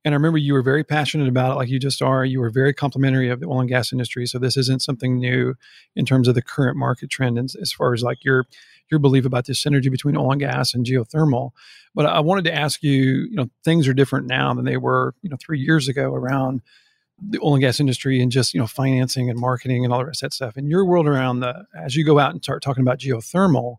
[0.05, 2.25] And I remember you were very passionate about it, like you just are.
[2.25, 4.27] You were very complimentary of the oil and gas industry.
[4.27, 5.55] So this isn't something new
[5.97, 8.47] in terms of the current market trend, and as far as like your
[8.91, 11.53] your belief about this synergy between oil and gas and geothermal.
[11.95, 15.15] But I wanted to ask you, you know, things are different now than they were,
[15.23, 16.61] you know, three years ago around
[17.19, 20.07] the oil and gas industry and just you know financing and marketing and all the
[20.07, 20.57] rest of that stuff.
[20.57, 23.77] In your world around the as you go out and start talking about geothermal,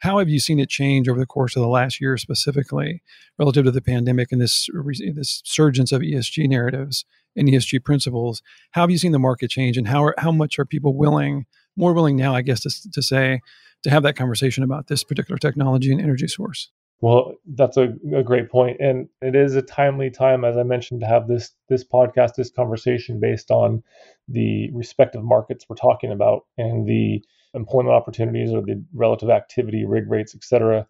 [0.00, 3.02] how have you seen it change over the course of the last year specifically
[3.38, 4.68] relative to the pandemic and this
[5.14, 7.04] this surgence of ESG narratives
[7.36, 8.42] and ESG principles?
[8.72, 11.46] How have you seen the market change and how are, how much are people willing
[11.76, 13.40] more willing now I guess to, to say
[13.82, 16.70] to have that conversation about this particular technology and energy source?
[17.00, 21.00] Well, that's a, a great point, and it is a timely time, as I mentioned,
[21.00, 23.84] to have this this podcast, this conversation based on
[24.26, 27.22] the respective markets we're talking about and the
[27.54, 30.86] employment opportunities or the relative activity, rig rates, etc.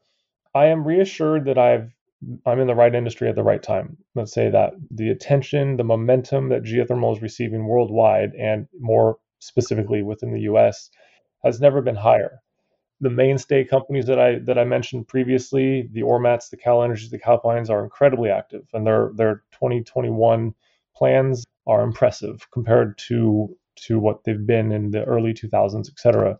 [0.55, 1.93] I am reassured that I've
[2.47, 3.97] I'm in the right industry at the right time.
[4.17, 10.03] Let's say that the attention, the momentum that geothermal is receiving worldwide and more specifically
[10.03, 10.91] within the US
[11.45, 12.41] has never been higher.
[13.01, 17.71] The mainstay companies that I that I mentioned previously, the Ormats, the CalEnergies, the Calpines
[17.71, 20.55] are incredibly active and their their 2021
[20.97, 23.57] plans are impressive compared to
[23.87, 26.39] to what they've been in the early 2000s, et cetera.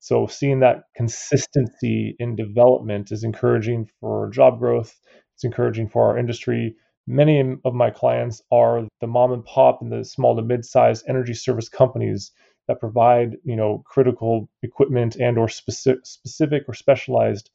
[0.00, 4.98] So seeing that consistency in development is encouraging for job growth.
[5.34, 6.74] It's encouraging for our industry.
[7.06, 11.34] Many of my clients are the mom and pop and the small to mid-sized energy
[11.34, 12.32] service companies
[12.68, 17.50] that provide, you know, critical equipment and or specific, specific or specialized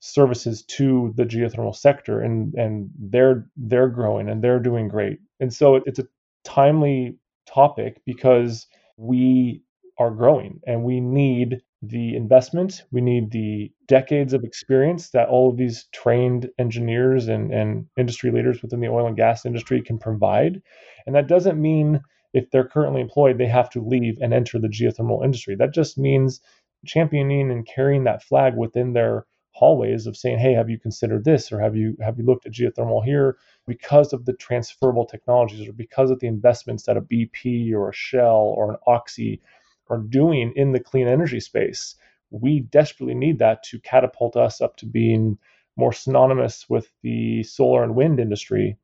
[0.00, 5.18] services to the geothermal sector and and they're they're growing and they're doing great.
[5.40, 6.06] And so it's a
[6.44, 7.16] timely
[7.52, 9.62] topic because we
[9.98, 12.84] are growing and we need the investment.
[12.90, 18.30] We need the decades of experience that all of these trained engineers and, and industry
[18.30, 20.60] leaders within the oil and gas industry can provide.
[21.06, 22.00] And that doesn't mean
[22.32, 25.56] if they're currently employed, they have to leave and enter the geothermal industry.
[25.56, 26.40] That just means
[26.86, 31.52] championing and carrying that flag within their hallways of saying, hey, have you considered this
[31.52, 33.36] or have you have you looked at geothermal here
[33.66, 37.94] because of the transferable technologies or because of the investments that a BP or a
[37.94, 39.40] Shell or an Oxy
[39.88, 41.96] are doing in the clean energy space.
[42.30, 45.36] We desperately need that to catapult us up to being
[45.76, 48.76] more synonymous with the solar and wind industry.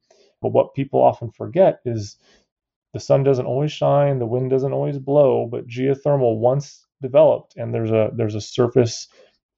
[0.42, 2.18] But what people often forget is
[2.92, 7.74] the sun doesn't always shine, the wind doesn't always blow, but geothermal once developed and
[7.74, 9.08] there's a there's a surface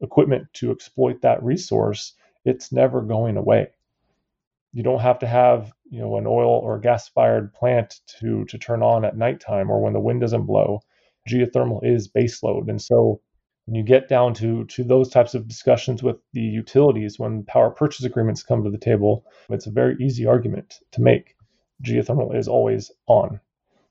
[0.01, 3.69] equipment to exploit that resource, it's never going away.
[4.73, 8.59] You don't have to have, you know, an oil or gas fired plant to to
[8.59, 10.83] turn on at nighttime or when the wind doesn't blow
[11.29, 12.69] geothermal is baseload.
[12.69, 13.21] And so
[13.67, 17.71] when you get down to to those types of discussions with the utilities when power
[17.71, 21.37] purchase agreements come to the table, it's a very easy argument to make.
[21.85, 23.41] Geothermal is always on.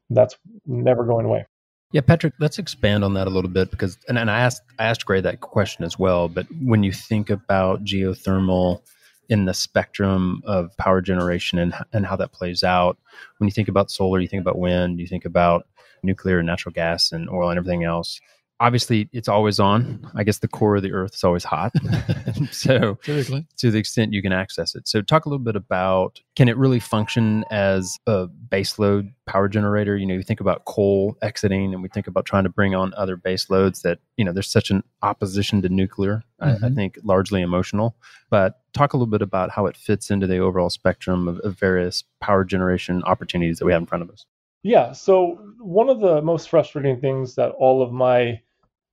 [0.09, 0.35] That's
[0.65, 1.45] never going away.
[1.91, 4.85] Yeah, Patrick, let's expand on that a little bit because and, and I asked I
[4.85, 8.81] asked Gray that question as well, but when you think about geothermal
[9.29, 12.97] in the spectrum of power generation and and how that plays out,
[13.37, 15.65] when you think about solar, you think about wind, you think about
[16.03, 18.19] nuclear and natural gas and oil and everything else.
[18.59, 20.09] Obviously, it's always on.
[20.15, 21.73] I guess the core of the earth is always hot.
[22.51, 23.45] so, Typically.
[23.57, 24.87] to the extent you can access it.
[24.87, 29.95] So, talk a little bit about can it really function as a baseload power generator?
[29.95, 32.93] You know, you think about coal exiting, and we think about trying to bring on
[32.95, 36.43] other base loads that, you know, there's such an opposition to nuclear, mm-hmm.
[36.43, 36.75] I, I, mm-hmm.
[36.75, 37.95] think largely emotional.
[38.29, 41.59] But talk a little bit about how it fits into the overall spectrum of, of
[41.59, 44.25] various power generation opportunities that we have in front of us.
[44.63, 44.91] Yeah.
[44.91, 48.41] So one of the most frustrating things that all of my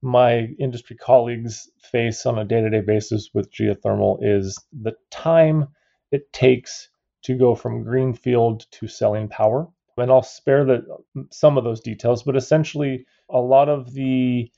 [0.05, 5.67] my industry colleagues face on a day-to-day basis with geothermal is the time
[6.13, 6.91] it takes
[7.23, 9.67] to go from greenfield to selling power.
[9.97, 10.85] And I'll spare the
[11.31, 14.51] some of those details, but essentially a lot of the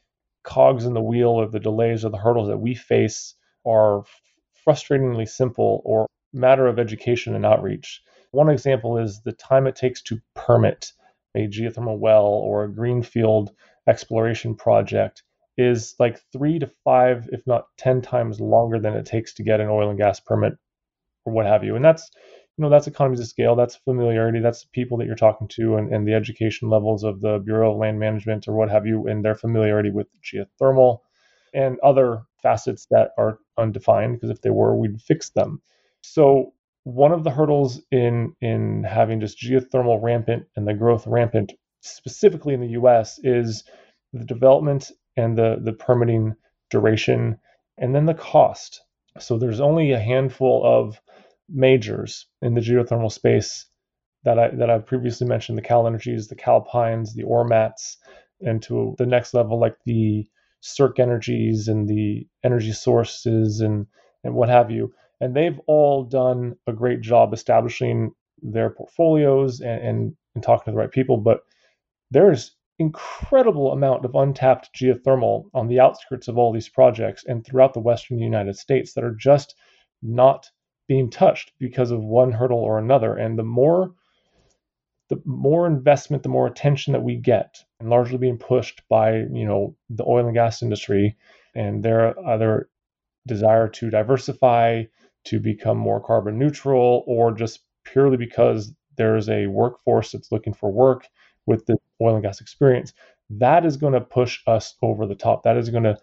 [0.42, 3.34] cogs in the wheel or the delays or the hurdles that we face
[3.64, 4.02] are
[4.66, 8.02] frustratingly simple or matter of education and outreach.
[8.32, 10.92] One example is the time it takes to permit
[11.36, 13.52] a geothermal well or a greenfield
[13.86, 15.22] exploration project
[15.56, 19.60] is like three to five, if not 10 times longer than it takes to get
[19.60, 20.54] an oil and gas permit
[21.24, 21.76] or what have you.
[21.76, 22.10] And that's,
[22.56, 25.76] you know, that's economies of scale, that's familiarity, that's the people that you're talking to
[25.76, 29.06] and, and the education levels of the Bureau of Land Management or what have you,
[29.06, 31.00] and their familiarity with geothermal
[31.54, 35.60] and other facets that are undefined, because if they were, we'd fix them.
[36.02, 36.52] So
[36.84, 42.54] one of the hurdles in in having just geothermal rampant and the growth rampant specifically
[42.54, 43.64] in the US is
[44.12, 46.34] the development and the the permitting
[46.70, 47.38] duration
[47.78, 48.82] and then the cost.
[49.18, 51.00] So there's only a handful of
[51.48, 53.66] majors in the geothermal space
[54.24, 57.96] that I that I've previously mentioned the CalEnergies, the Calpines, the Ormats,
[58.40, 60.26] and to the next level like the
[60.62, 63.86] Cyrq Energies and the energy sources and
[64.24, 68.12] and what have you and they've all done a great job establishing
[68.42, 71.16] their portfolios and, and, and talking to the right people.
[71.16, 71.40] But
[72.10, 77.72] there's incredible amount of untapped geothermal on the outskirts of all these projects and throughout
[77.72, 79.54] the western United States that are just
[80.02, 80.50] not
[80.86, 83.16] being touched because of one hurdle or another.
[83.16, 83.94] And the more
[85.08, 89.46] the more investment, the more attention that we get, and largely being pushed by you
[89.46, 91.16] know the oil and gas industry
[91.54, 92.68] and their other
[93.26, 94.82] desire to diversify,
[95.24, 100.70] to become more carbon neutral or just purely because there's a workforce that's looking for
[100.70, 101.08] work
[101.46, 102.92] with the oil and gas experience,
[103.30, 105.42] that is going to push us over the top.
[105.42, 105.98] That is going to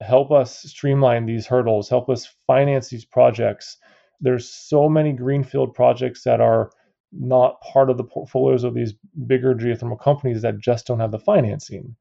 [0.00, 3.76] help us streamline these hurdles, help us finance these projects
[4.20, 6.70] there's so many greenfield projects that are
[7.12, 8.94] not part of the portfolios of these
[9.26, 11.96] bigger geothermal companies that just don't have the financing.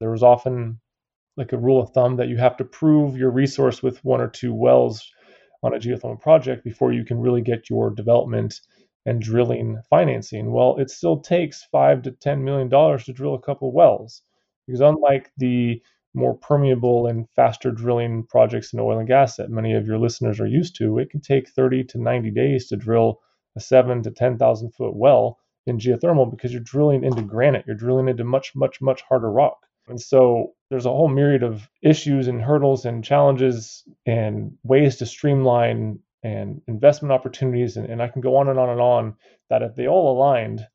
[0.00, 0.80] There was often
[1.36, 4.28] like a rule of thumb that you have to prove your resource with one or
[4.28, 5.10] two wells
[5.62, 8.60] on a geothermal project before you can really get your development
[9.06, 10.52] and drilling financing.
[10.52, 14.22] Well, it still takes five to ten million dollars to drill a couple wells.
[14.66, 15.82] Because unlike the
[16.14, 20.40] more permeable and faster drilling projects in oil and gas that many of your listeners
[20.40, 23.20] are used to, it can take 30 to 90 days to drill
[23.56, 27.64] a seven to 10,000 foot well in geothermal because you're drilling into granite.
[27.66, 29.58] You're drilling into much, much, much harder rock.
[29.88, 35.06] And so there's a whole myriad of issues and hurdles and challenges and ways to
[35.06, 37.76] streamline and investment opportunities.
[37.76, 39.14] And, and I can go on and on and on
[39.50, 40.66] that if they all aligned,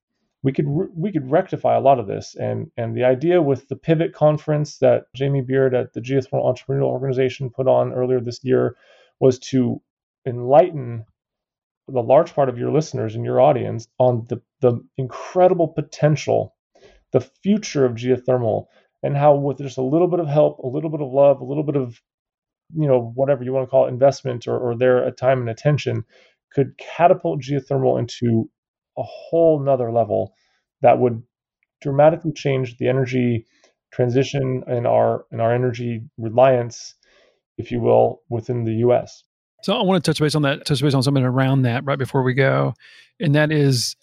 [0.44, 2.36] we could re- we could rectify a lot of this.
[2.36, 6.84] And and the idea with the pivot conference that Jamie Beard at the Geothermal Entrepreneurial
[6.84, 8.78] Organization put on earlier this year
[9.20, 9.82] was to
[10.26, 11.06] enlighten
[11.88, 16.56] the large part of your listeners and your audience on the, the incredible potential,
[17.12, 18.68] the future of geothermal,
[19.02, 21.46] and how with just a little bit of help, a little bit of love, a
[21.46, 22.00] little bit of,
[22.76, 25.50] you know, whatever you want to call it, investment or, or their uh, time and
[25.50, 26.04] attention,
[26.52, 28.50] could catapult geothermal into
[28.98, 30.34] a whole nother level
[30.82, 31.22] that would
[31.82, 33.46] dramatically change the energy
[33.92, 36.96] transition and our and our energy reliance,
[37.58, 39.24] if you will, within the U.S.
[39.64, 42.00] So I want to touch base on that, touch base on something around that right
[42.00, 42.74] before we go.
[43.20, 43.96] And that is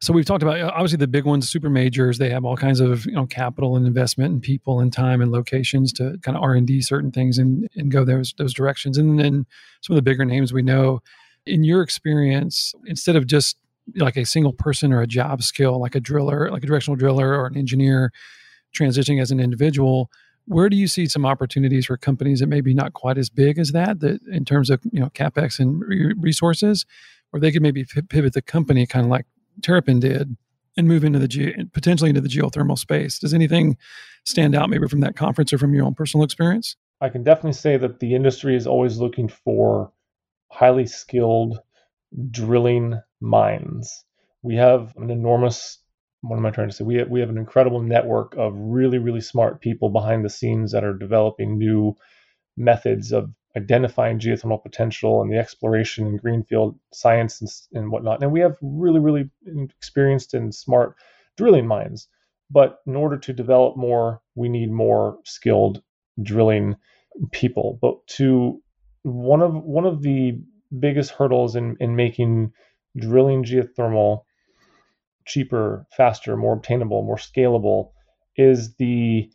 [0.00, 2.80] so we've talked about uh, obviously the big ones, super majors, they have all kinds
[2.80, 6.42] of, you know, capital and investment and people and time and locations to kind of
[6.42, 8.98] R and D certain things and, and go those those directions.
[8.98, 9.46] And then
[9.80, 11.00] some of the bigger names we know.
[11.46, 13.56] In your experience, instead of just
[13.94, 17.38] like a single person or a job skill, like a driller, like a directional driller
[17.38, 18.12] or an engineer
[18.76, 20.10] transitioning as an individual,
[20.46, 23.70] where do you see some opportunities for companies that maybe not quite as big as
[23.72, 25.82] that, that in terms of you know capex and
[26.20, 26.84] resources,
[27.32, 29.26] or they could maybe pivot the company kind of like
[29.62, 30.36] Terrapin did
[30.76, 33.18] and move into the ge- potentially into the geothermal space?
[33.18, 33.76] Does anything
[34.24, 36.76] stand out maybe from that conference or from your own personal experience?
[37.00, 39.92] I can definitely say that the industry is always looking for
[40.50, 41.58] highly skilled
[42.30, 44.04] drilling minds.
[44.42, 45.78] We have an enormous
[46.28, 46.84] what am I trying to say?
[46.84, 50.72] We have, we have an incredible network of really, really smart people behind the scenes
[50.72, 51.96] that are developing new
[52.56, 58.22] methods of identifying geothermal potential and the exploration and greenfield science and, and whatnot.
[58.22, 59.30] And we have really, really
[59.78, 60.94] experienced and smart
[61.36, 62.08] drilling minds.
[62.50, 65.82] But in order to develop more, we need more skilled
[66.22, 66.76] drilling
[67.32, 67.78] people.
[67.80, 68.62] But to
[69.02, 70.40] one of one of the
[70.78, 72.52] biggest hurdles in, in making
[72.96, 74.22] drilling geothermal
[75.26, 77.90] cheaper, faster, more obtainable, more scalable
[78.36, 79.28] is the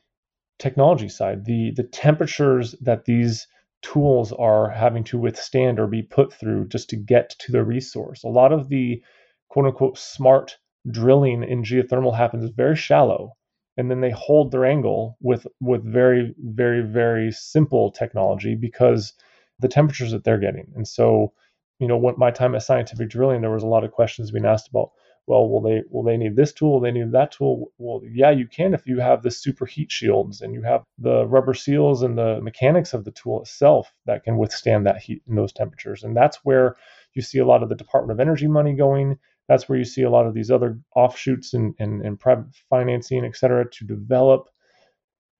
[0.59, 3.47] technology side, the the temperatures that these
[3.81, 8.23] tools are having to withstand or be put through just to get to the resource.
[8.23, 9.01] A lot of the
[9.49, 10.57] quote unquote smart
[10.89, 13.33] drilling in geothermal happens very shallow
[13.77, 19.13] and then they hold their angle with with very very very simple technology because
[19.59, 20.71] the temperatures that they're getting.
[20.75, 21.33] And so,
[21.79, 24.45] you know, when my time at scientific drilling there was a lot of questions being
[24.45, 24.91] asked about
[25.27, 26.73] well, will they will they need this tool?
[26.73, 27.71] Will they need that tool?
[27.77, 31.25] Well, yeah, you can if you have the super heat shields and you have the
[31.27, 35.37] rubber seals and the mechanics of the tool itself that can withstand that heat and
[35.37, 36.03] those temperatures.
[36.03, 36.75] And that's where
[37.13, 39.19] you see a lot of the Department of Energy money going.
[39.47, 43.25] That's where you see a lot of these other offshoots and, and, and private financing,
[43.25, 44.49] et cetera, to develop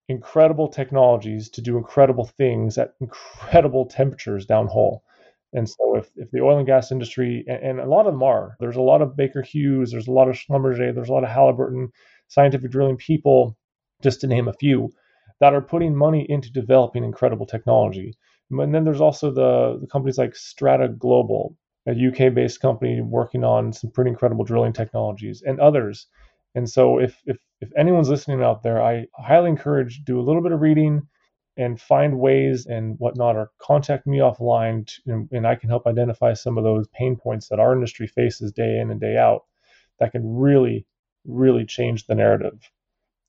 [0.10, 5.00] incredible technologies to do incredible things at incredible temperatures downhole.
[5.54, 8.24] And so, if, if the oil and gas industry, and, and, a lot of them
[8.24, 11.24] are, there's a lot of Baker Hughes, there's a lot of Schlumberger, there's a lot
[11.24, 11.90] of Halliburton,
[12.30, 13.58] scientific drilling people,
[14.02, 14.90] just to name a few,
[15.42, 18.16] that are putting money into developing incredible technology.
[18.50, 23.44] And then there's also the, the companies like Strata Global, a UK based company working
[23.44, 26.08] on some pretty incredible drilling technologies, and others.
[26.56, 30.42] And so, if, if, if anyone's listening out there, I highly encourage do a little
[30.42, 31.02] bit of reading
[31.62, 35.88] and find ways and whatnot, or contact me offline, to, and, and I can help
[35.88, 39.44] identify some of those pain points that our industry faces day in and day out
[40.00, 40.86] that can really,
[41.26, 42.72] really change the narrative.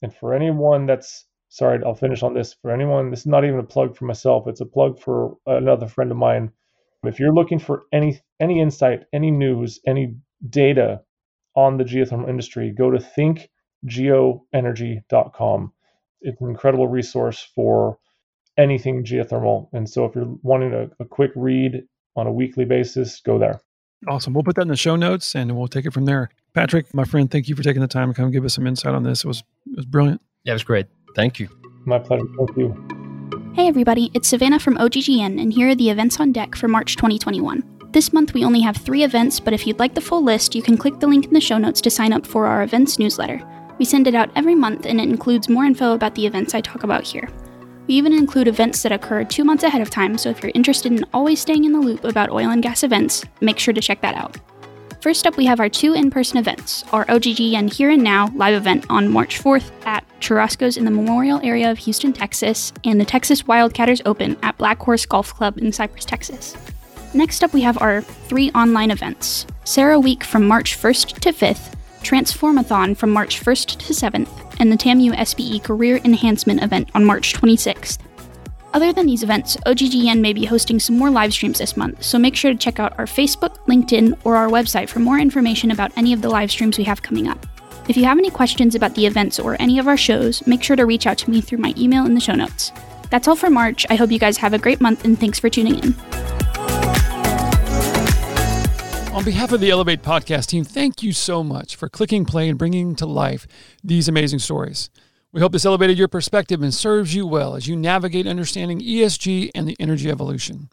[0.00, 2.54] And for anyone that's sorry, I'll finish on this.
[2.54, 5.86] For anyone, this is not even a plug for myself, it's a plug for another
[5.86, 6.50] friend of mine.
[7.04, 10.16] If you're looking for any any insight, any news, any
[10.48, 11.02] data
[11.54, 12.98] on the geothermal industry, go to
[13.86, 15.72] thinkgeoenergy.com.
[16.22, 17.98] It's an incredible resource for
[18.56, 19.68] anything geothermal.
[19.72, 21.84] And so if you're wanting a, a quick read
[22.16, 23.60] on a weekly basis, go there.
[24.08, 24.34] Awesome.
[24.34, 26.30] We'll put that in the show notes and we'll take it from there.
[26.54, 28.94] Patrick, my friend, thank you for taking the time to come give us some insight
[28.94, 29.24] on this.
[29.24, 30.20] It was it was brilliant.
[30.44, 30.86] Yeah, it was great.
[31.14, 31.48] Thank you.
[31.84, 32.26] My pleasure.
[32.36, 33.52] Thank you.
[33.54, 36.96] Hey everybody, it's Savannah from OGGN, and here are the events on deck for March
[36.96, 37.62] 2021.
[37.92, 40.62] This month we only have three events, but if you'd like the full list, you
[40.62, 43.40] can click the link in the show notes to sign up for our events newsletter.
[43.78, 46.62] We send it out every month and it includes more info about the events I
[46.62, 47.28] talk about here.
[47.88, 50.92] We even include events that occur two months ahead of time, so if you're interested
[50.92, 54.00] in always staying in the loop about oil and gas events, make sure to check
[54.02, 54.36] that out.
[55.00, 58.54] First up, we have our two in person events our OGGN Here and Now live
[58.54, 63.04] event on March 4th at Churrasco's in the Memorial area of Houston, Texas, and the
[63.04, 66.56] Texas Wildcatters Open at Black Horse Golf Club in Cypress, Texas.
[67.14, 72.96] Next up, we have our three online events CERAWeek from March 1st to 5th, Transformathon
[72.96, 77.98] from March 1st to 7th, and the TAMU SPE Career Enhancement event on March 26th.
[78.72, 82.16] Other than these events, OGGN may be hosting some more live streams this month, so
[82.16, 85.90] make sure to check out our Facebook, LinkedIn, or our website for more information about
[85.96, 87.44] any of the live streams we have coming up.
[87.88, 90.76] If you have any questions about the events or any of our shows, make sure
[90.76, 92.70] to reach out to me through my email in the show notes.
[93.10, 93.84] That's all for March.
[93.90, 96.41] I hope you guys have a great month and thanks for tuning in.
[99.12, 102.58] On behalf of the Elevate podcast team, thank you so much for clicking play and
[102.58, 103.46] bringing to life
[103.84, 104.88] these amazing stories.
[105.32, 109.50] We hope this elevated your perspective and serves you well as you navigate understanding ESG
[109.54, 110.70] and the energy evolution.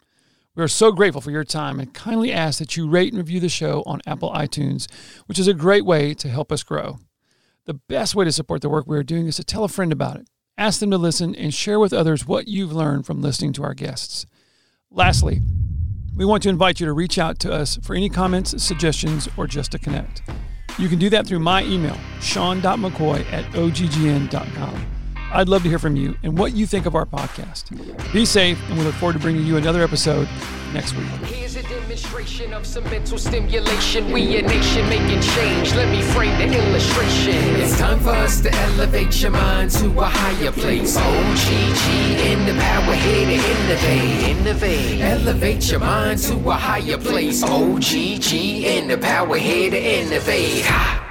[0.54, 3.40] We are so grateful for your time and kindly ask that you rate and review
[3.40, 4.90] the show on Apple iTunes,
[5.26, 6.98] which is a great way to help us grow.
[7.66, 9.92] The best way to support the work we are doing is to tell a friend
[9.92, 10.26] about it.
[10.56, 13.74] Ask them to listen and share with others what you've learned from listening to our
[13.74, 14.24] guests.
[14.90, 15.42] Lastly,
[16.14, 19.46] we want to invite you to reach out to us for any comments, suggestions, or
[19.46, 20.22] just to connect.
[20.78, 24.99] You can do that through my email, sean.mccoy at oggn.com.
[25.32, 27.70] I'd love to hear from you and what you think of our podcast.
[28.12, 30.28] Be safe, and we look forward to bringing you another episode
[30.72, 31.06] next week.
[31.24, 34.10] Here's a demonstration of some mental stimulation.
[34.10, 35.72] We a nation making change.
[35.74, 37.60] Let me frame the illustration.
[37.60, 40.96] It's time for us to elevate your mind to a higher place.
[40.98, 44.36] Oh, OGG in the power here to innovate.
[44.36, 45.00] Innovate.
[45.00, 47.42] Elevate your mind to a higher place.
[47.44, 50.64] Oh, OGG in the power here to innovate.
[50.64, 51.09] Ha.